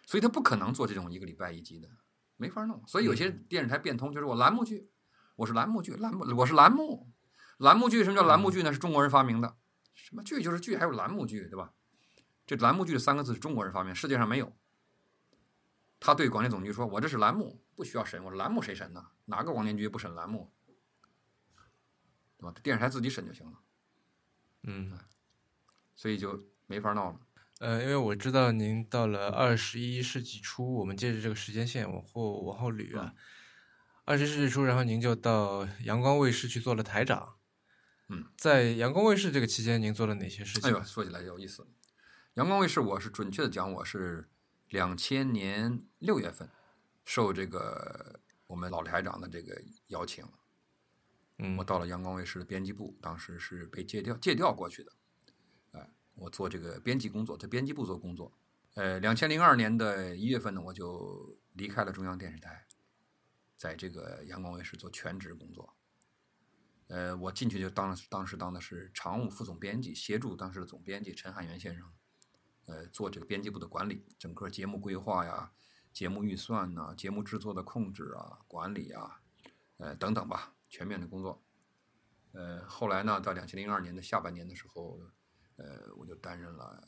[0.06, 1.88] 所以他不可能做这种一个礼拜一集的，
[2.36, 2.80] 没法弄。
[2.86, 4.88] 所以有些电视台变通，就是我栏目剧，
[5.34, 7.12] 我是栏目剧，栏目我是栏目，
[7.58, 8.72] 栏目剧什么叫栏目剧呢？
[8.72, 9.56] 是中国人发明的，
[9.94, 11.74] 什么剧就是剧，还有栏目剧，对吧？
[12.46, 14.56] 这栏目剧的三个字是中国人发明，世界上没有。
[15.98, 18.22] 他对广电总局说：“我这是栏目，不需要审。
[18.22, 19.04] 我说栏目谁审呢？
[19.24, 20.52] 哪个广电局不审栏目？
[22.38, 22.54] 对吧？
[22.62, 23.58] 电视台自己审就行了。”
[24.64, 24.96] 嗯。
[25.96, 27.20] 所以就没法闹了。
[27.58, 33.14] 呃，因为我知道您到了二十一世纪初，我们借着这个时间线往后往后捋啊。
[34.04, 37.36] 二十一世纪初，然后您就到阳光卫视去做了台长。
[38.08, 40.68] 嗯，在阳光卫视这个期间，您做了哪些事情？
[40.68, 41.66] 哎呦，说起来有意思。
[42.36, 44.28] 阳光卫视，我是准确的讲，我是
[44.68, 46.50] 两千年六月份，
[47.02, 50.22] 受这个我们老台长的这个邀请，
[51.38, 54.92] 嗯我到了阳光卫视的编辑部，当时是被借调借调过去的，
[55.72, 58.30] 哎，我做这个编辑工作，在编辑部做工作。
[58.74, 62.66] 呃，两千零二年的一月份呢，我就离开了中央电视台，
[63.56, 65.74] 在这个阳光卫视做全职工作。
[66.88, 71.90] 呃，我进去就当当时当的是常务副总编辑，协助当时的总编辑陈汉元先生，
[72.66, 75.52] 呃，做这个编辑部的管理，整个节目规划呀、
[75.92, 79.20] 节目预算呐、节目制作的控制啊、管理啊，
[79.78, 81.42] 呃等等吧，全面的工作。
[82.32, 85.00] 呃，后来呢，到两千零二年的下半年的时候，
[85.56, 86.82] 呃，我就担任了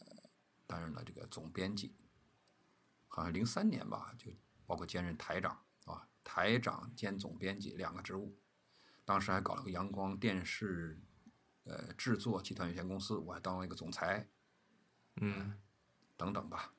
[0.67, 1.97] 担任了这个总编辑，
[3.07, 4.31] 好像零三年吧，就
[4.67, 8.37] 包括兼任台长啊，台长兼总编辑两个职务。
[9.07, 11.01] 当时还搞了个阳光电视
[11.65, 14.29] 呃制作集团有限公司，我还当了一个总裁
[15.21, 15.59] 嗯
[16.19, 16.75] 等等吧。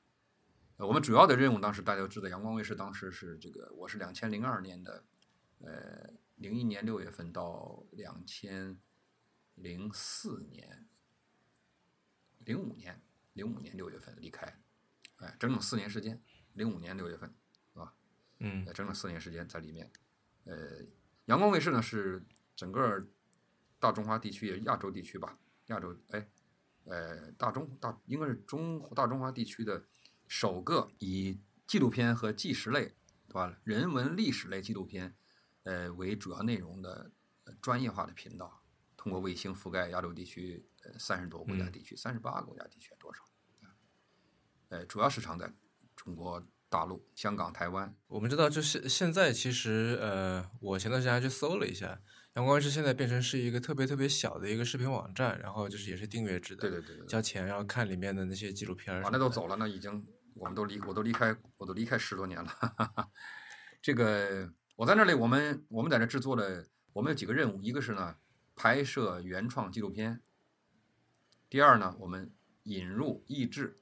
[0.76, 5.04] 呃，我们主要的任务当时大家都知道，阳光卫视当时是这个，我是两千零二年的，
[5.58, 8.78] 呃，零一年六月份到两千
[9.56, 10.86] 零四年、
[12.38, 14.60] 零五年、零五年六月份离开，
[15.16, 16.22] 哎，整整四年时间，
[16.52, 17.34] 零五年六月份，
[17.72, 17.94] 是吧？
[18.38, 19.90] 嗯呃整整四年时间在里面。
[20.44, 20.82] 呃，
[21.26, 22.24] 阳光卫视呢是
[22.56, 23.06] 整个
[23.78, 26.26] 大中华地区，也是亚洲地区吧，亚洲哎，
[26.84, 29.84] 呃，大中大应该是中大中华地区的
[30.26, 32.94] 首个以纪录片和纪实类，
[33.28, 33.56] 对吧？
[33.64, 35.14] 人文历史类纪录片，
[35.62, 37.10] 呃为主要内容的、
[37.44, 38.62] 呃专业化的频道，
[38.96, 43.22] 通过卫星覆盖亚洲地区呃三十多个国家嗯地区，三十八个国家地区多少？
[44.68, 45.52] 呃，主要市场在
[45.96, 47.92] 中国大陆、香港、台湾。
[48.06, 52.00] 我们知道，就是现在其实呃，我前段时间还去搜了一下，
[52.40, 57.06] 阳光是现在变成是一个特别特别小的一个视频网站，然后就是也是订阅制的，对对对。
[57.06, 62.50] 交钱然后看里面的那些纪录片儿啊，那都走了，那已经我们都离我都离开我都离开十多年了。
[63.82, 68.16] 这个我在那里，我们我们在这制作了，我们有几个任务，一个是呢
[68.56, 70.22] 拍摄原创纪录片，
[71.50, 72.32] 第二呢我们
[72.62, 73.76] 引入译制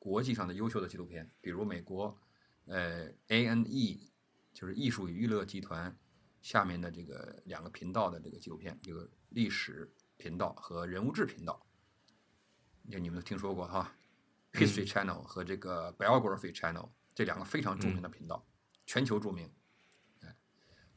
[0.00, 2.18] 国际上的优秀的纪录片，比如美国
[2.66, 4.10] 呃 ANE
[4.52, 5.96] 就是艺术与娱乐集团
[6.48, 9.86] 下面的这个两个频道的这个纪录片，一个历史
[10.16, 11.66] 频道和人物志频道，
[12.90, 13.94] 就你们都听说过哈。
[14.54, 18.42] History Channel 和这个 Biography Channel 这两个非常著名的频道，
[18.86, 19.52] 全球著名，
[20.20, 20.34] 哎，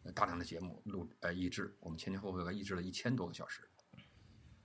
[0.04, 3.70] 呃大量的节目录呃译制，我们前前后后译制了一千多个小时。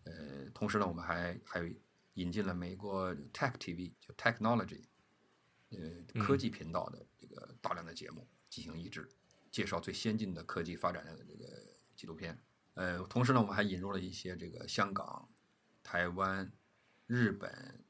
[0.04, 1.68] 呃，同时呢，我们还还有
[2.14, 4.84] 引进了美国 Tech TV 就 Technology
[5.70, 9.10] 呃科技频道的这个大量的节目进行译制，
[9.56, 11.46] 介绍最先进的科技发展的这个
[11.96, 12.42] 纪录片。
[12.74, 15.30] 呃，同时呢，我们还引入了一些这个香港、
[15.82, 16.52] 台湾、
[17.06, 17.82] 日本。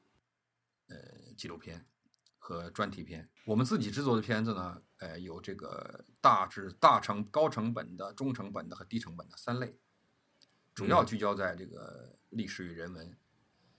[0.89, 0.95] 呃，
[1.35, 1.85] 纪录片
[2.37, 9.77] 和专题片，我们自己制作的片子呢，呃，有这个大致大成高成本的、中成本的和低成本的三类，
[10.73, 13.13] 主要聚焦在这个历史与人文。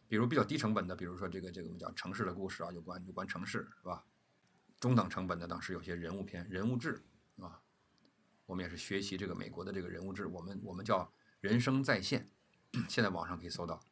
[0.06, 4.04] 比如比较低成本的，比如说这个这个我们讲城市的故事啊，有关有关城市是吧？
[4.78, 7.07] 中等成本的当时有些人物片、人物志啊，
[8.48, 12.30] 我们也是学习这个美国的这个人物志，我们我们叫人生在线，
[12.88, 13.84] 现在网上可以搜到。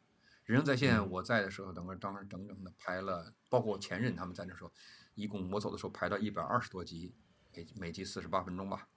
[0.44, 4.72] 人生在线，我在的时候，等个当时整整的排了，包括我前任他们在那时候，
[5.14, 7.14] 一共我走的时候排到一百二十多集，
[7.52, 8.88] 每每集四十八分钟吧，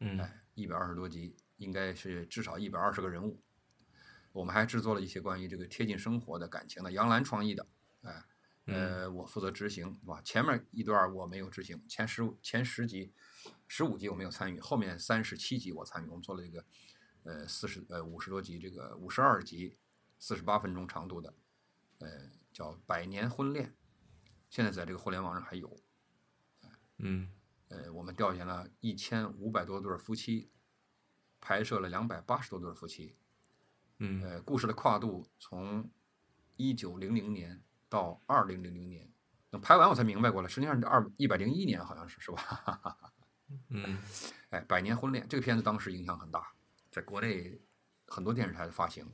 [0.00, 3.40] 嗯哎，一百二十多集，应该是至少一百二十个人物。
[4.32, 7.66] 我们还制作了一些关于这个贴近生活的感情的，杨澜创意的，
[8.00, 8.24] 哎，
[8.64, 10.20] 呃，我负责执行，是吧？
[10.24, 13.12] 前面一段我没有执行，前十前十集、
[13.66, 16.64] 十五集我没有参与，后面三十七集我参与，我们做了一个
[17.24, 19.76] 呃四十呃五十多集，这个五十二集。
[20.24, 21.34] 四十八分钟长度的，
[21.98, 23.70] 呃，叫《百年婚恋》，
[24.48, 25.80] 现在在这个互联网上还有。
[26.98, 27.28] 嗯
[27.66, 30.52] 呃，我们调研了一千五百多对夫妻，
[31.40, 33.16] 拍摄了两百八十多对夫妻。
[33.98, 35.90] 嗯呃，故事的跨度从
[36.54, 39.12] 一九零零年到二零零零年，
[39.50, 43.12] 等拍完我才明白过来，实际上是二一百零一年好像是是吧？
[43.68, 43.98] 嗯
[44.50, 46.52] 哎，《百年婚恋》这个片子当时影响很大，
[46.90, 47.60] 在国内
[48.06, 49.06] 很多电视台的发行。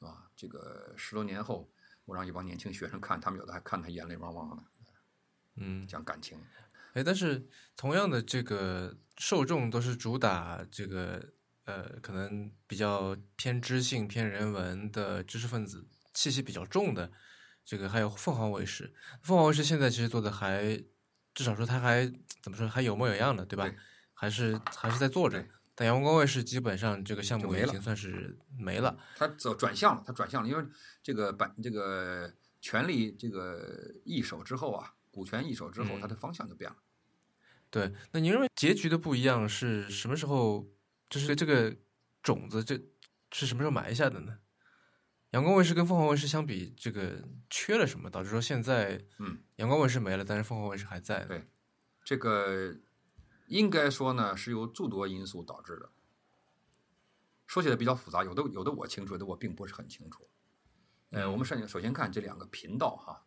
[0.00, 1.70] 啊，这个十多年后，
[2.06, 4.64] 我让一帮年轻学生看，他们有的还看他眼泪汪汪的，
[5.56, 6.42] 嗯，讲感情。
[6.94, 7.46] 哎，但是
[7.76, 11.34] 同样的这个受众都是主打这个
[11.64, 17.12] 呃，可能比较偏知性、偏人文的知识分子气息比较重的，
[17.64, 18.94] 这个还有凤凰卫视。
[19.22, 20.82] 凤凰卫视现在其实做的还，
[21.34, 22.04] 至少说他还
[22.42, 23.68] 怎么说，还有模有样的，对吧？
[23.68, 23.76] 对
[24.14, 25.44] 还是还是在做着。
[25.74, 28.98] 但阳光卫视基本上这个项目已经算是没了。
[29.16, 30.64] 他走转向了，他转向了，因为
[31.02, 36.76] 这个版这个权力这个易手之后啊，股权易手之后，它嗯的方向就变了。
[37.70, 40.66] 对，那您认为结局的不一样是什么时候？
[41.08, 41.76] 就是这个
[42.22, 42.80] 种子，这
[43.32, 44.38] 是什么时候埋下的呢？
[45.30, 51.24] 阳光卫视跟凤凰卫视相比，这个缺了什么，导致说现在嗯，阳光卫视没了，但是凤凰卫视还在？
[51.24, 51.46] 对
[52.04, 52.76] 这个
[53.46, 55.90] 应该说呢是由诸多因素导致的。
[57.46, 60.28] 说起来比较复杂，有的有的我清楚，有的我并不是很清楚。
[61.10, 63.24] 呃，我们首先首先看这两个频道哈，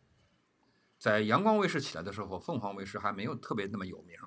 [0.98, 4.18] 在阳光卫视起来的时候，凤凰卫视还没有特别那么有名。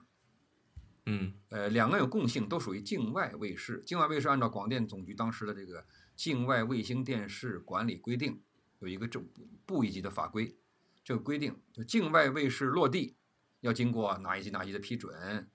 [1.08, 3.82] 嗯呃，两个有共性，都属于境外卫视。
[3.86, 5.82] 境外卫视按照广电总局当时的这个
[6.18, 8.34] 《境外卫星电视管理规定》
[8.80, 9.24] 有一个正
[9.68, 10.58] 部一级的法规，
[11.04, 13.16] 这个规定就境外卫视落地
[13.62, 15.48] 要经过哪一级哪一级的批准，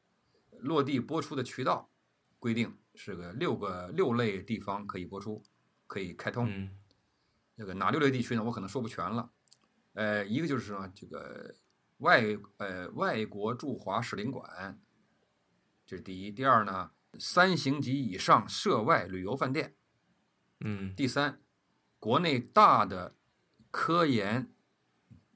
[0.60, 1.90] 落地播出的渠道
[2.38, 5.42] 规定是个六个六类地方可以播出，
[5.88, 6.46] 可以开通。
[6.48, 6.70] 嗯
[7.54, 8.42] 这个哪六类地区呢？
[8.42, 9.30] 我可能说不全了。
[9.92, 11.54] 呃，一个就是说这个
[11.98, 12.24] 外
[12.56, 14.80] 呃外国驻华使领馆，
[15.84, 16.30] 这是第一。
[16.30, 19.74] 第二呢，三星级以上涉外旅游饭店。
[20.64, 21.42] 嗯第三，
[21.98, 23.16] 国内大的
[23.70, 24.54] 科研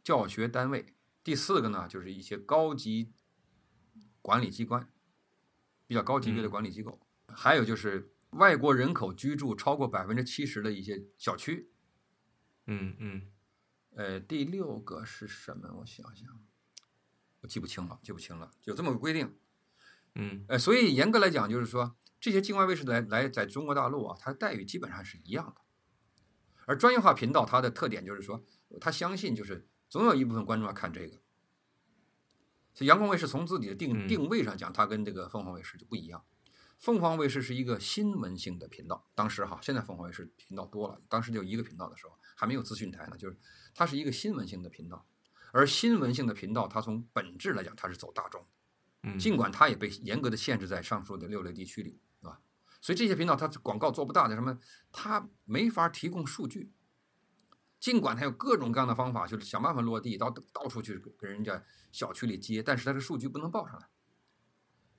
[0.02, 0.94] 教学单位。
[1.24, 3.12] 第四个呢，就是一些高级
[4.22, 4.88] 管理机关，
[5.86, 7.00] 比较高级别的嗯管理机构。
[7.28, 11.70] 还有就是外国人口居住超过百分之七十的一些小区。
[12.66, 13.32] 嗯嗯
[13.96, 15.72] 呃，第六个是什么？
[15.80, 16.40] 我想想，
[17.40, 18.52] 我记不清了，记不清了。
[18.60, 19.36] 就这么个规定，
[20.14, 21.96] 嗯呃，所以严格来讲，就是说
[22.26, 25.60] 这些境外卫视来来在中国大陆啊，它的待遇基本上是一样的。
[26.64, 28.44] 而专业化频道它的特点就是说，
[28.80, 31.22] 它相信就是总有一部分观众要看这个。
[32.74, 36.24] 所以阳光卫视从自己的定嗯定位上讲，它跟这个凤凰卫视就不一样。
[36.80, 43.38] 凤凰卫视是一个新闻性的频道，当时哈，现在凤凰卫视频道多了，当时就一个频道的时候，还没有资讯台呢，就是
[43.72, 45.06] 它是一个新闻性的频道。
[45.52, 48.44] 而新闻性的频道，它从本质来讲，它是走大众。
[49.04, 52.00] 嗯，尽管它也被严格的限制在上述的六类地区里？
[52.80, 54.58] 所以这些频道它广告做不大的，什么
[54.92, 56.72] 它没法提供数据。
[57.78, 61.62] 尽管它有各种各样的方法，就是想办法落地，到到处去跟人家
[61.92, 63.88] 小区里接，但是它的数据不能报上来。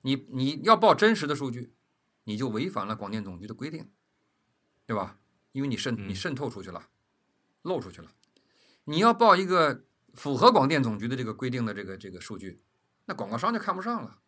[0.02, 1.74] 你你要报真实的数据，
[2.24, 3.90] 你就违反了广电总局的规定，
[4.86, 5.18] 对吧？
[5.52, 6.88] 因为你渗你嗯渗透出去了，
[7.62, 8.12] 漏出去了。
[8.84, 12.62] 你要报一个符合广电总局的这个规定的这个这个数据，
[13.06, 14.20] 那广告商就看不上了。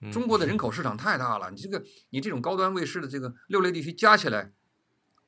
[0.00, 4.52] 嗯中国的人口市场太大了，你这个你这种高端卫视的这个六类地区加起来，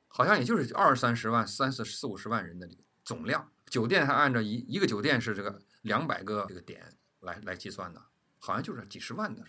[0.07, 3.51] 好像也就是二三十万、三四四五十万人的这个总量。
[3.65, 8.01] 酒店还按照一一个酒店是这个两百个这个点来来计算的，
[8.37, 9.43] 好像就是几十万的。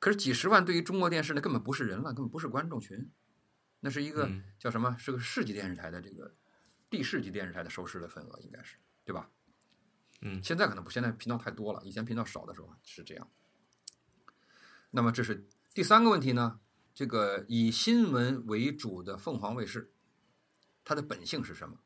[0.00, 3.10] 可是几十万对于中国电视那根本不是人了，根本不是观众群，
[3.80, 4.96] 那是一个嗯叫什么？
[4.98, 6.34] 是个市级电视台的这个
[6.88, 9.28] 地市级电视台的收视的份额，应该是对吧？
[10.20, 13.28] 嗯现在可能不，现在频道太多了，以前频道少的时候是这样。
[14.90, 16.60] 那么这是第三个问题呢？
[16.94, 19.92] 这个以新闻为主的凤凰卫视，
[20.84, 21.78] 它的本性是什么？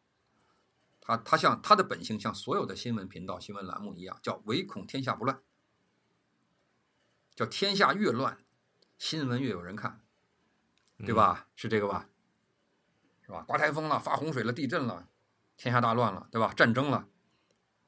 [1.00, 5.42] 它它像它的本性像所有的新闻频道、新闻栏目一样，叫唯恐天下不乱，
[7.34, 8.38] 叫天下越乱，
[8.96, 10.00] 新闻越有人看，
[10.98, 11.48] 对吧？
[11.57, 12.09] 是这个吧？
[13.26, 13.42] 是吧？
[13.42, 15.09] 刮台风了，发洪水了，地震了，
[15.57, 16.55] 天下大乱了，对吧？
[16.55, 17.09] 战争了，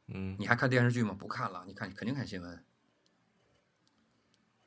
[0.09, 1.15] 嗯你还看电视剧吗？
[1.15, 2.65] 不看了，你看肯定看新闻。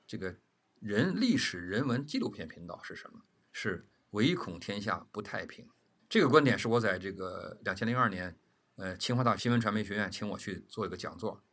[0.07, 0.37] 这个
[0.79, 3.21] 人历史人文纪录片频道是什么？
[3.51, 5.69] 是唯恐天下不太平。
[6.07, 8.39] 这个观点是我在这个两千零二年，
[8.77, 11.43] 呃，清华大学新闻传媒学院请我去做一个讲座，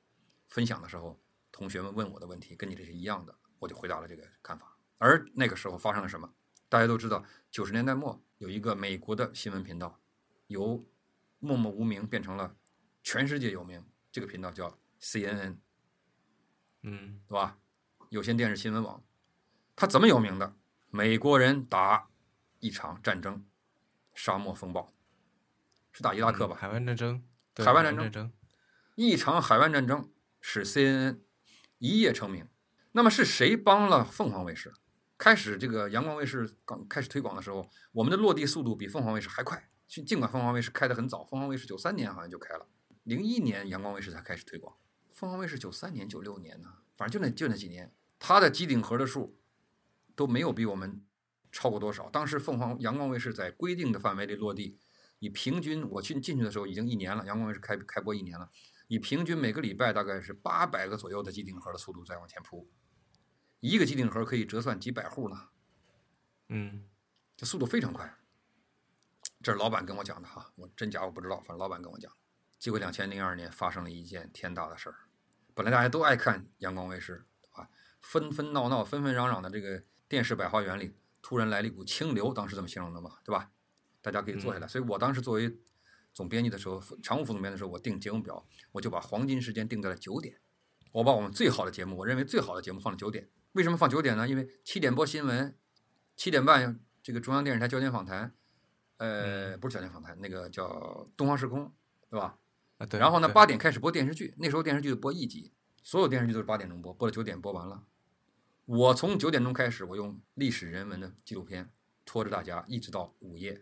[0.48, 4.78] 分享的时候，同学们问我的问题跟你这是一样的，我就回答了这个看法。
[4.98, 6.32] 而那个时候发生了什么？
[6.68, 10.00] 大家都知道，九十年代末有一个美国的新闻频道，
[10.46, 10.86] 由
[11.40, 12.56] 默默无名变成了
[13.02, 13.84] 全世界有名。
[14.12, 15.56] 这个频道叫 CNN，
[16.82, 17.58] 嗯对吧？
[18.14, 19.02] 有线电视新闻网，
[19.74, 20.54] 它怎么有名的？
[20.88, 22.10] 美国人打
[22.60, 23.44] 一场战争，
[24.14, 24.94] 沙漠风暴，
[25.90, 26.56] 是打伊拉克吧？
[26.56, 28.32] 嗯海湾战争，对海湾战争
[28.94, 31.22] 一场海湾战争使 CNN
[31.78, 32.46] 一夜成名。
[32.92, 34.72] 那么是谁帮了凤凰卫视？
[35.18, 39.68] 开始这个阳光卫视刚开始推广的时候，我们的落地速度比凤凰卫视还快。
[39.88, 42.68] 尽尽管凤凰卫视开得很早，凤凰卫视九三年好像就开了，
[43.02, 44.76] 零一年阳光卫视才开始推广。
[45.10, 47.92] 凤凰卫视九三年、九六年呢，反正就那就那几年，
[48.26, 49.38] 它的机顶盒的数
[50.16, 51.04] 都没有比我们
[51.52, 52.08] 超过多少。
[52.08, 54.78] 当时凤凰阳光卫视在规定的范围内落地，
[55.18, 58.48] 以平均我去进去的时候已经一年了，阳光卫视开开播一年了，
[58.88, 62.66] 以平均每个礼拜大概是八百个左右的机顶盒的速度在往前扑，
[63.60, 65.48] 一个机顶盒可以折算几百户呢，
[66.48, 66.88] 嗯
[67.36, 68.16] 这速度非常快。
[69.42, 72.10] 这是老板跟我讲的哈，我真假我不知道，反正老板跟我讲。
[72.58, 74.96] 结果两千零二年发生了一件天大的事儿，
[75.52, 77.26] 本来大家都爱看阳光卫视，啊，
[78.04, 83.50] 纷纷闹闹、纷纷攘攘的这个电视百花园里，突然来了一股清流，当时这么形容的嘛，对吧？
[84.02, 84.68] 大家可以坐下来。
[84.68, 85.56] 所以我当时作为
[86.12, 90.38] 总编辑的时候，常务副总编的时候，我定节目表，我就把黄金时间定在了九点，
[90.92, 93.28] 我把我们最好的节目，我认为最好的节目放了九点。
[93.52, 94.28] 为什么放九点呢？
[94.28, 95.56] 因为七点播新闻，
[96.14, 98.34] 七点半这个中央电视台焦点访谈，
[98.98, 101.72] 呃，不是焦点访谈，那个叫东方时空，
[102.10, 102.38] 对吧？
[102.78, 103.00] 啊，对。
[103.00, 105.52] 然后呢，对八点开始播电视剧，那时候电视剧就播一集，
[105.82, 107.84] 所有电视剧都是八点钟播，播到九点播完了。
[108.66, 111.70] 我从九点钟开始，我用历史人文的纪录片
[112.04, 113.60] 拖着大家一直到午夜，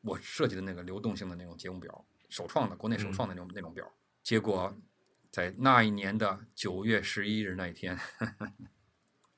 [0.00, 3.92] 我设计的那个流动性的那种节目表，首创的，国内首创的那种、那种表。
[4.22, 4.74] 结果
[5.30, 7.98] 在那一年的九月十一日那一天，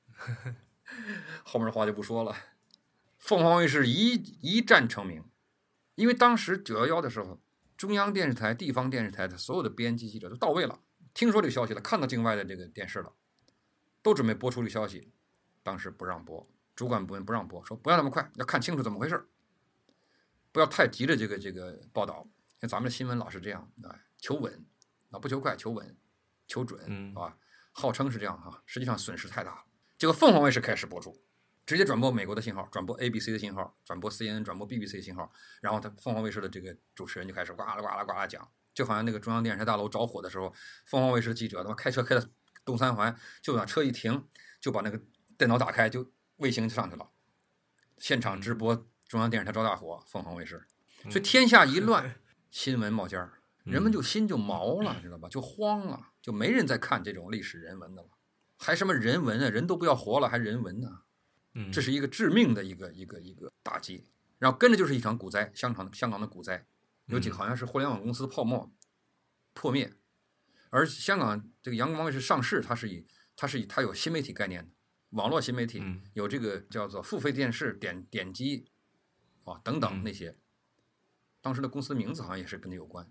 [1.43, 2.35] 后面的话就不说了。
[3.19, 5.23] 凤凰卫视一一战成名，
[5.95, 7.41] 因为当时九幺幺的时候，
[7.75, 10.79] 中央电视台、地方电视台的所有的编辑记者都到位了，
[11.13, 13.13] 听说这个消息了，看到境外的这个电视了，
[14.03, 15.11] 都准备播出这个消息，
[15.63, 19.25] 当时不让播，主管部门不让播，说不要那么快，要看清楚怎么回事儿。
[20.51, 22.27] 不要太急着这个这个报道，
[22.59, 24.63] 像咱们的新闻老是这样，哎，求稳
[25.09, 25.97] 啊，不求快，求稳，
[26.47, 27.35] 求准，嗯啊，
[27.71, 29.63] 号称是这样哈，实际上损失太大了。
[29.97, 31.17] 结果凤凰卫视开始播出，
[31.65, 35.31] 直接转播美国的信号，转播 ABC 的信号，转播 CNN，转播 BBC 的信号，
[35.61, 40.53] 然后他凤凰卫视的这个主持人就开始呱啦呱啦呱啦讲，就好像那个中央电视台大楼着火的时候，
[40.85, 42.23] 凤凰卫视的记者他妈开车开到
[42.65, 44.27] 东三环，就把车一停，
[44.59, 45.01] 就把那个
[45.37, 47.09] 电脑打开，就卫星就上去了，
[47.97, 50.65] 现场直播中央电视台着大火，凤凰卫视，
[51.09, 52.15] 所以天下一乱，
[52.51, 53.33] 新闻冒尖儿，
[53.63, 55.27] 人们就心就毛了，知道吧？
[55.29, 58.09] 就慌了，就没人再看这种历史人文的了，
[58.57, 59.49] 还什么人文啊？
[59.49, 60.99] 人都不要活了，还人文呢？
[61.53, 64.07] 嗯，这是一个致命的一个一个一个打击，
[64.39, 66.65] 然后跟着就是一场股灾，香港香港的股灾，
[67.05, 68.71] 有几个好像是互联网公司泡沫
[69.53, 69.93] 破灭，
[70.73, 73.05] 而香港这个阳光卫视上市，它是以
[73.35, 74.71] 它是以它有新媒体概念的，
[75.11, 76.01] 网络新媒体嗯。
[76.15, 78.65] 有这个叫做付费电视点点击
[79.43, 80.03] 啊等等嗯。
[80.03, 80.35] 那些，
[81.41, 83.07] 当时的公司名字好像也是跟这有关，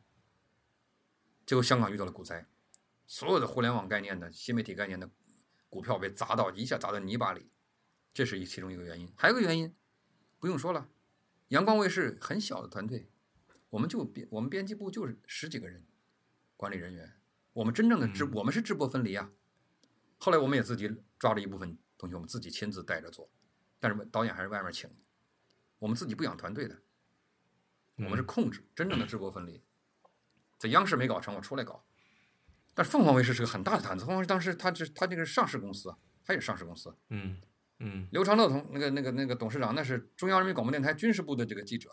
[1.46, 2.48] 结果香港遇到了股灾，
[3.06, 5.08] 所有的互联网概念的新媒体概念的
[5.70, 7.48] 股票被砸到一下砸到泥巴里。
[8.12, 9.72] 这是一其中一个原因，还有一个原因，
[10.40, 10.88] 不用说了，
[11.50, 13.08] 阳光卫视很小的团队，
[13.70, 15.86] 我们就编我们编辑部就是十几个人，
[16.56, 17.14] 管理人员，
[17.52, 19.30] 我们真正的制、嗯我们是制播分离啊。
[20.18, 23.28] 后来我们也自己抓了一部分同学，我们自己亲自带着做，
[23.80, 24.96] 但是导演还是外面请的，
[25.78, 26.80] 我们自己不养团队的，
[27.96, 29.62] 我们是嗯控制真正的制播分离，
[30.58, 31.84] 在央视没搞成，我出来搞。
[32.74, 36.96] 但是凤凰卫视是个很大的胆子，凤凰卫视当时它是它这个是上市公司啊，它也是上市公司。
[37.10, 37.38] 嗯
[37.80, 41.90] 嗯刘长乐同那个那个那个董事长，那是中央人民广播电台军事部的这个记者。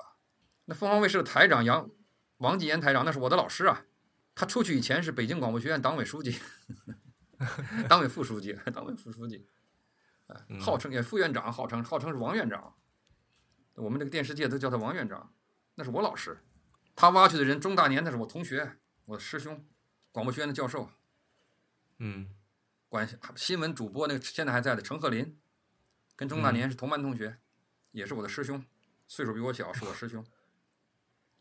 [0.66, 1.90] 那凤凰卫视的台长杨
[2.38, 3.86] 王继言台长，那是我的老师啊。
[4.40, 6.40] 他出去以前是北京广播学院党委书记，
[7.90, 9.46] 党委副书记，党委副书记，
[10.28, 12.74] 呃嗯号称也副院长，号称号称是王院长。
[13.74, 15.34] 我们这个电视界都叫他王院长，
[15.76, 16.38] 那是我老师。
[16.96, 19.68] 他挖去的人，钟大年那是我同学，我的师兄，
[20.14, 20.90] 广播学院的教授。
[21.98, 22.34] 嗯
[22.88, 25.38] 管新闻主播那个现在还在的陈鹤林，
[26.16, 27.40] 跟钟大年是同班同学，
[27.92, 28.64] 也是我的师兄，
[29.06, 30.26] 岁数比我小，是我师兄。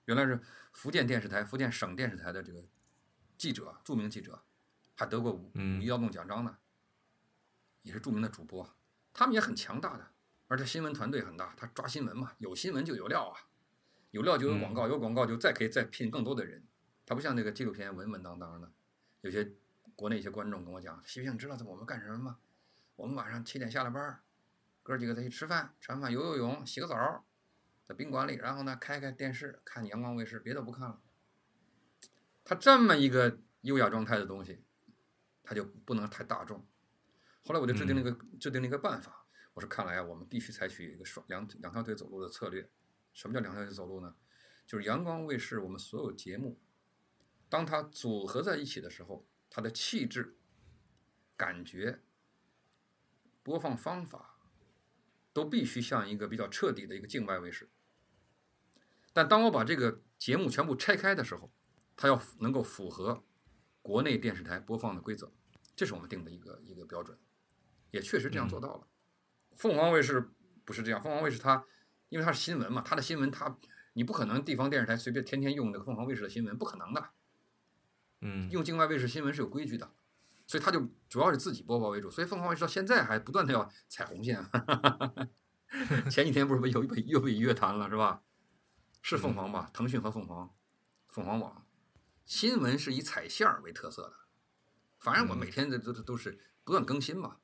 [0.07, 0.41] 原来是
[0.73, 2.65] 福建电视台、福建省电视台的这个
[3.39, 4.43] 记者，著名记者，
[4.97, 6.59] 还得过五一劳动奖章呢，
[7.83, 8.77] 也是著名的主播。
[9.15, 10.09] 他们也很强大的，
[10.49, 13.47] 而且新闻团队很大，他抓新闻嘛，有新闻就有料啊，
[14.11, 16.67] 有料就有广告，有广告就再可以再聘更多的人。
[17.07, 18.71] 他不像那个纪录片稳稳当当的，
[19.21, 19.53] 有些
[19.95, 22.39] 国内一些观众跟我讲：“习近平知道我们干什么吗？
[22.97, 24.21] 我们晚上七点下了班，
[24.83, 27.25] 哥几个再去吃饭，吃完饭游游泳，洗个澡，
[27.85, 31.01] 在宾馆里，然后呢开开电视看阳光卫视，别的不看了。”
[32.49, 34.65] 他这么一个优雅状态的东西，
[35.43, 36.67] 他就不能太大众。
[37.45, 42.71] 后来我就制定了一个、制定了一个办法，我说看来啊，我们必须采取一个双两两条腿走路的策略。
[43.13, 44.15] 什么叫两条腿走路呢？
[44.67, 46.59] 就是阳光卫视我们所有节目，
[47.51, 50.39] 当它组合在一起的时候，它的气质、
[51.37, 52.01] 感觉、
[53.43, 54.39] 播放方法，
[55.35, 57.69] 都必须像一个比较彻底的一个境外卫视。
[59.13, 61.53] 但当我把这个节目全部拆开的时候，
[61.99, 63.25] 它要能够符合
[63.83, 65.33] 国内电视台播放的规则，
[65.75, 67.19] 这是我们定的一个一个标准，
[67.91, 68.87] 也确实这样做到了。
[69.57, 70.31] 凤凰卫视
[70.65, 71.65] 不是这样，凤凰卫视它
[72.09, 73.59] 因为它是新闻嘛，它的新闻它
[73.95, 77.11] 你不可能地方电视台随便天天用那个凤凰卫视的新闻，不可能的。
[78.21, 79.91] 嗯用境外卫视新闻是有规矩的，
[80.47, 82.09] 所以它就主要是自己播报为主。
[82.09, 84.45] 所以凤凰卫视到现在还不断的要踩红线。
[86.09, 88.23] 前几天不是被又被又被约谈了是吧？
[89.03, 89.71] 是凤凰吧？
[89.73, 90.55] 腾讯和凤凰，
[91.09, 91.65] 凤凰网。
[92.29, 94.13] 新闻是以踩线儿为特色的，
[94.99, 97.39] 反正我嗯每天的都都都是不断更新嘛。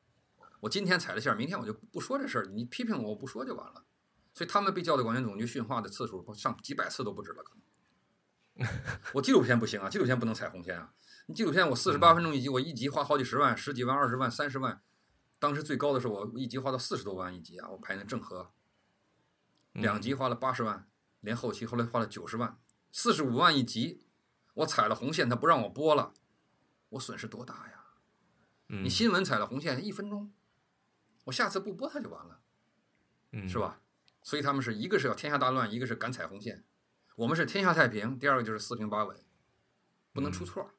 [0.61, 3.87] 我今天踩了线儿，明天我就不说这事儿，你批评我，我不说就完了。
[4.35, 8.69] 所以他们被叫到广电总局训话的次数上几百次都不止了，可能。
[9.15, 10.93] 我纪录片不行啊，纪录片不能踩红线啊。
[11.27, 14.83] 你纪录片我四十八分钟一集，我一集花好几十万、十几万、二十万、三十万，
[15.39, 18.53] 当时最高的时候我一集花到四十多万一集啊，我拍那郑和，
[19.73, 20.87] 两集花了八十万，
[21.21, 22.61] 连后期后来花了九十万，
[22.93, 24.04] 四十五万一集，
[24.55, 26.15] 我踩了红线，他不让我播了，
[26.91, 27.85] 我损失多大呀？
[28.69, 30.33] 嗯你新闻踩了红线一分钟，
[31.25, 32.41] 我下次不播它就完了，
[33.33, 33.59] 嗯是？
[33.59, 33.83] 吧？
[34.23, 36.65] 所以他们是一个是要天下大乱，一个是敢踩红线，
[37.17, 39.17] 我们是天下太平，第二个就是四平八稳，
[40.13, 40.71] 不能出错。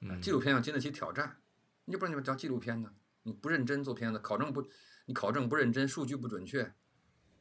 [0.00, 1.42] 嗯纪录片要经得起挑战，
[1.84, 2.94] 你不然你们叫纪录片呢？
[3.24, 4.66] 你不认真做片子，考证不，
[5.04, 6.74] 你考证不认真，数据不准确，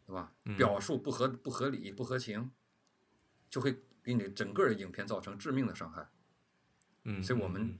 [0.05, 0.33] 对吧？
[0.43, 2.51] 嗯表述不合不合理不合情，
[3.49, 6.09] 就会给你整个影片造成致命的伤害。
[7.03, 7.79] 嗯，所以我们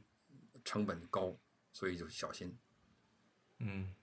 [0.63, 1.38] 成本高，
[1.72, 2.57] 所以就小心。
[3.59, 3.93] 嗯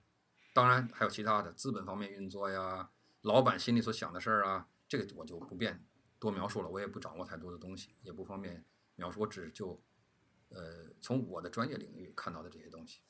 [0.53, 2.89] 当然还有其他的资本方面运作呀，
[3.21, 5.85] 老板心里所想的事儿啊，这个我就不便
[6.17, 8.65] 多描述了，我也不掌握太多的东西，也不方便
[8.95, 9.81] 描述，我只就
[10.49, 13.01] 呃从我的专业领域看到的这些东西。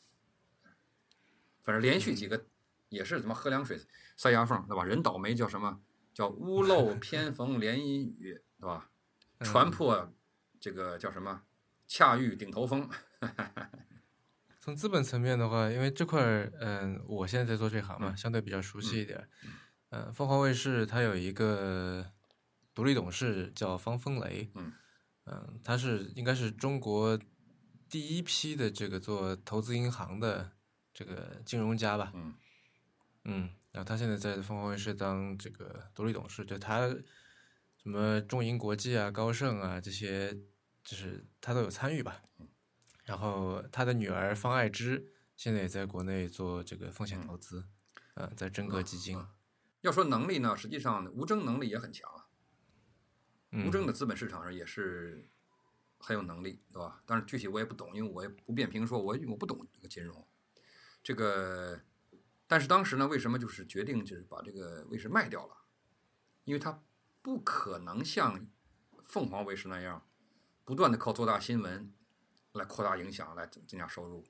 [1.63, 2.45] 反正连续几个
[2.89, 3.79] 也是什么喝凉水
[4.17, 4.83] 塞牙缝，对吧？
[4.83, 5.81] 人倒霉叫什么？
[6.13, 8.91] 叫屋漏偏逢连阴雨，对吧？
[9.41, 10.13] 船破
[10.59, 11.43] 这个叫什么？
[11.87, 12.89] 恰遇顶头风。
[14.59, 19.29] 从资本层面的话，因为这块儿，嗯，我现在在做这行嘛，嗯相对比较熟悉一点儿。
[19.89, 22.05] 嗯，凤凰卫视它有一个
[22.75, 24.73] 独立董事叫方风雷，嗯
[25.25, 27.17] 嗯，他是应该是中国
[27.89, 30.51] 第一批的这个做投资银行的
[30.93, 32.11] 这个金融家吧。
[32.13, 32.35] 嗯
[33.23, 36.93] 嗯，然后他现在在凤凰卫视当这个独立董事，就他
[37.89, 40.31] 什么中银国际啊、高盛啊这些，
[40.83, 42.21] 就是他都有参与吧。
[43.05, 47.65] 然后他的女儿方爱之现在也在国内做这个风险投资，
[48.13, 49.19] 呃，在真格基金。
[49.81, 52.27] 要说能力呢，实际上吴征能力也很强啊。
[53.53, 55.27] 嗯吴征的资本市场上也是
[55.97, 57.01] 很有能力，对吧？
[57.07, 60.27] 但是具体我也不懂，因为我也不便评说，我我不懂这个金融。
[61.01, 61.81] 这个，
[62.45, 65.57] 但是当时呢，为什么就是决定就是把这个卫视卖掉了？
[66.43, 66.83] 因为它
[67.21, 68.47] 不可能像
[69.03, 70.07] 凤凰卫视那样，
[70.63, 71.93] 不断的靠做大新闻
[72.53, 74.25] 来扩大影响，来增增加收入。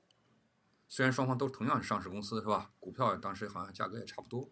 [0.88, 2.72] 虽然双方都同样是上市公司，是吧？
[2.80, 4.50] 股票当时好像价格也差不多。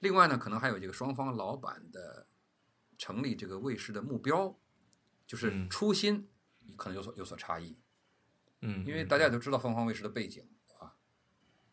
[0.00, 2.26] 另外呢，可能还有这个双方老板的
[2.96, 4.58] 成立这个卫视的目标，
[5.26, 6.28] 就是嗯初心
[6.76, 7.78] 可能有所有所差异。
[8.62, 10.96] 嗯，因为大家也都知道凤凰卫视的背景，对吧？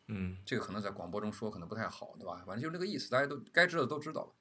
[0.06, 2.36] 嗯这个可能在广播中说可能不太好，对吧？
[2.46, 4.34] 反正就是这个意思，大家都该知道都知道了。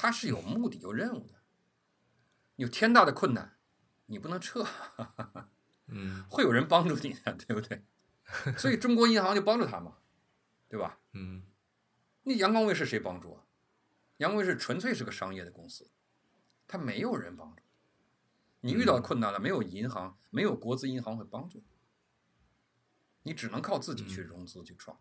[0.00, 1.34] 它是有目的、有任务的，
[2.54, 3.58] 有天大的困难，
[4.06, 4.64] 你不能撤，
[5.90, 7.84] 嗯会有人帮助你的，对不对？
[8.56, 9.98] 所以中国银行就帮助他嘛，
[10.68, 11.00] 对吧？
[11.14, 11.42] 嗯
[12.22, 13.42] 那阳光卫视谁帮助啊？
[14.18, 15.90] 阳光卫视纯粹是个商业的公司，
[16.68, 17.64] 它没有人帮助。
[18.60, 21.76] 你遇到困难了，没有银行，没有国资银行会帮助你，
[23.24, 25.00] 你只能靠自己去融资去创。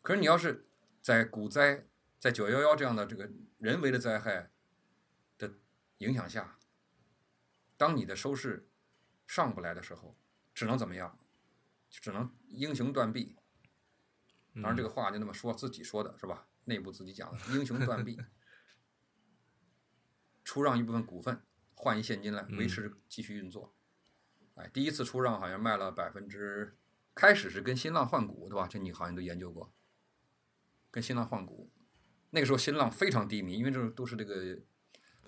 [0.00, 0.66] 可是你要是
[1.02, 1.86] 在股灾、
[2.20, 4.50] 在九幺幺这样的这个人为的灾害
[5.38, 5.54] 的
[5.98, 6.58] 影响下，
[7.78, 8.68] 当你的收视
[9.26, 10.16] 上不来的时候，
[10.54, 11.18] 只能怎么样？
[11.88, 13.36] 只能英雄断臂，
[14.54, 16.46] 当然，这个话就那么说，自己说的是吧？
[16.66, 18.16] 内部自己讲的，英雄断臂，
[20.44, 21.42] 出让一部分股份，
[21.74, 23.74] 换一现金来维持继续运作。
[24.56, 26.76] 哎，第一次出让好像卖了百分之，
[27.14, 28.68] 开始是跟新浪换股，对吧？
[28.68, 29.72] 这你好像都研究过，
[30.90, 31.72] 跟新浪换股。
[32.30, 34.58] 那个时候新浪非常低迷，因为这都是这个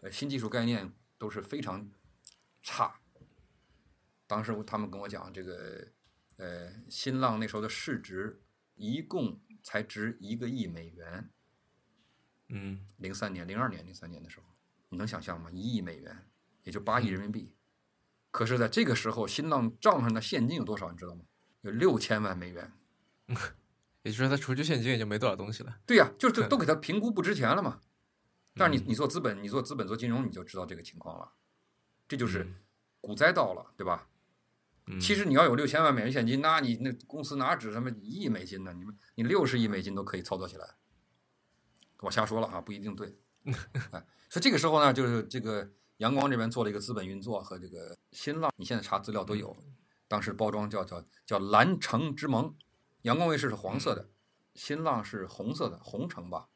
[0.00, 1.90] 呃新技术概念都是非常
[2.62, 3.00] 差。
[4.26, 5.88] 当时他们跟我讲，这个
[6.36, 8.40] 呃新浪那时候的市值
[8.74, 11.28] 一共才值一个亿美元。
[12.48, 14.46] 嗯零三年、零二年、零三年的时候，
[14.90, 15.50] 你能想象吗？
[15.50, 16.30] 一亿美元，
[16.64, 17.55] 也就八亿人民币。
[18.30, 20.90] 可是，在这个时候，新浪账上的现金有多少？
[20.90, 21.24] 你知道吗？
[21.62, 22.72] 有六千万美元。
[24.03, 25.78] 也就是说，他除去现金也就没多少东西了。
[25.86, 27.80] 对呀、就是都给他评估不值钱了嘛。
[28.55, 31.32] 但是你你做资本，你做资本做金融，你就知道这个情况了。
[32.07, 32.53] 这就是
[33.00, 34.09] 股灾到了，对吧？
[34.86, 38.72] 嗯其实你要有六千万美元现金，那你那公司哪止什么一亿美金呢？
[38.72, 40.74] 你们你六十亿美金都可以操作起来。
[42.00, 43.16] 我瞎说了啊，不一定对。
[43.92, 49.57] 哎，所以这个时候呢，就是这个阳光这边做了一个资本运作和这个新浪，你现在查资料都有。
[50.09, 52.53] 当时包装叫叫叫蓝城之盟，
[53.03, 54.11] 阳光卫视是黄色的，
[54.55, 56.48] 新浪是红色的，红城吧。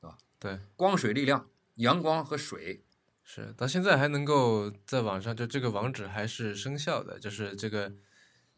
[0.00, 0.18] 对吧？
[0.38, 2.84] 对，光水力量，阳光和水
[3.22, 7.94] 是到现在还能够在网上，就这个网址还是生效的，就是这个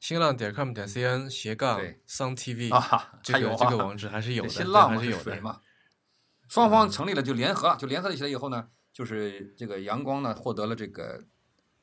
[0.00, 5.22] 新浪点 com 点 cn 斜杠对 Sun TV 啊，这个这个网址还是有的，新浪还是有的。
[5.22, 5.60] 水嘛。
[6.48, 11.24] 双方成立了就联合了，就联合起来以后呢，就是这个阳光呢获得了这个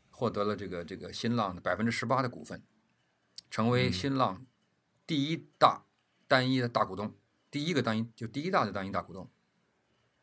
[0.09, 2.63] 获得了这个这个新浪的百分之十八的股份，
[3.49, 4.45] 成为嗯新浪
[5.13, 5.85] 第一大
[6.27, 7.13] 单一的大股东，
[7.51, 9.29] 第一个单一就第一大的单一大股东。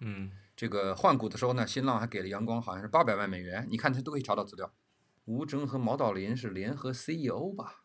[0.01, 4.75] 嗯这个换股的时候呢，新浪还给了阳光好像是八百万美元，你看他都可以查到资料。
[5.27, 7.85] 吴征和毛道林是联合 CEO 吧，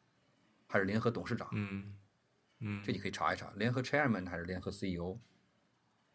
[0.66, 1.48] 还是联合董事长？
[1.52, 1.96] 嗯
[2.62, 5.20] 嗯这你可以查一查，联合 chairman 还是联合 CEO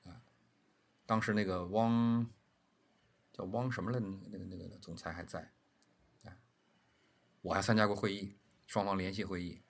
[0.02, 0.20] 啊？
[1.06, 2.28] 当时那个汪
[3.32, 5.52] 叫汪什么了，那个那个那个总裁还在，
[6.24, 6.36] 哎，
[7.42, 8.34] 我还参加过会议，
[8.66, 9.62] 双方联席会议，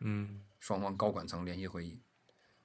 [0.00, 2.00] 嗯双方高管层联席会议，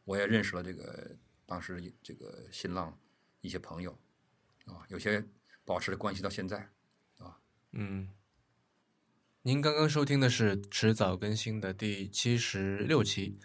[0.05, 2.97] 我也认识了这个当时这个新浪
[3.41, 3.97] 一些朋友
[4.65, 5.23] 啊，有些
[5.65, 6.69] 保持着关系到现在。
[7.17, 7.39] 啊
[7.71, 8.09] 嗯。
[9.41, 13.39] 您刚刚收听的是迟早更新的第七十六期，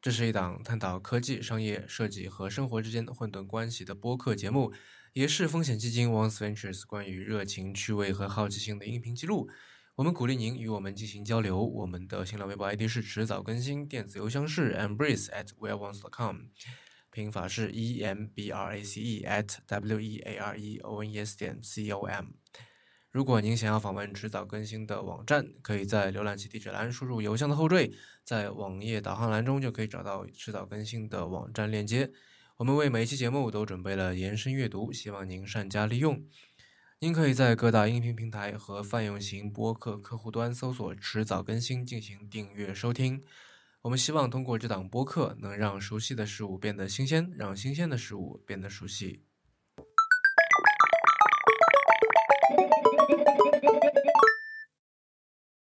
[0.00, 4.72] 这是一档探讨科技、商业、设计和生活之间混沌关系的播客节目，
[5.12, 9.50] 也是风险基金 Once Ventures 关于热情、趣味和好奇心的音频记录。
[10.00, 11.62] 我们鼓励您与我们进行交流。
[11.62, 16.38] 我们的新浪微博 ID 是迟早更新，电子邮箱是 embrace at weareones.com，
[17.10, 21.12] 拼法是 e m b r a c e at w e a r e o n
[21.12, 22.28] e s 点 c o m。
[23.10, 27.92] 如果您想要访问迟早更新的网站，可以在浏览器地址栏输入邮箱的后缀，
[28.24, 32.10] 在网页导航栏中就可以找到迟早更新的网站链接。
[32.56, 36.24] 我们为每一期节目都准备了延伸阅读，希望您善加利用。
[37.02, 43.24] 您可以在各大音频平台和泛用型播客客户端搜索“迟早更新”进行订阅收听。
[43.80, 49.24] 我们希望通过这档播客，能让熟悉的事物变得新鲜，让新鲜的事物变得熟悉。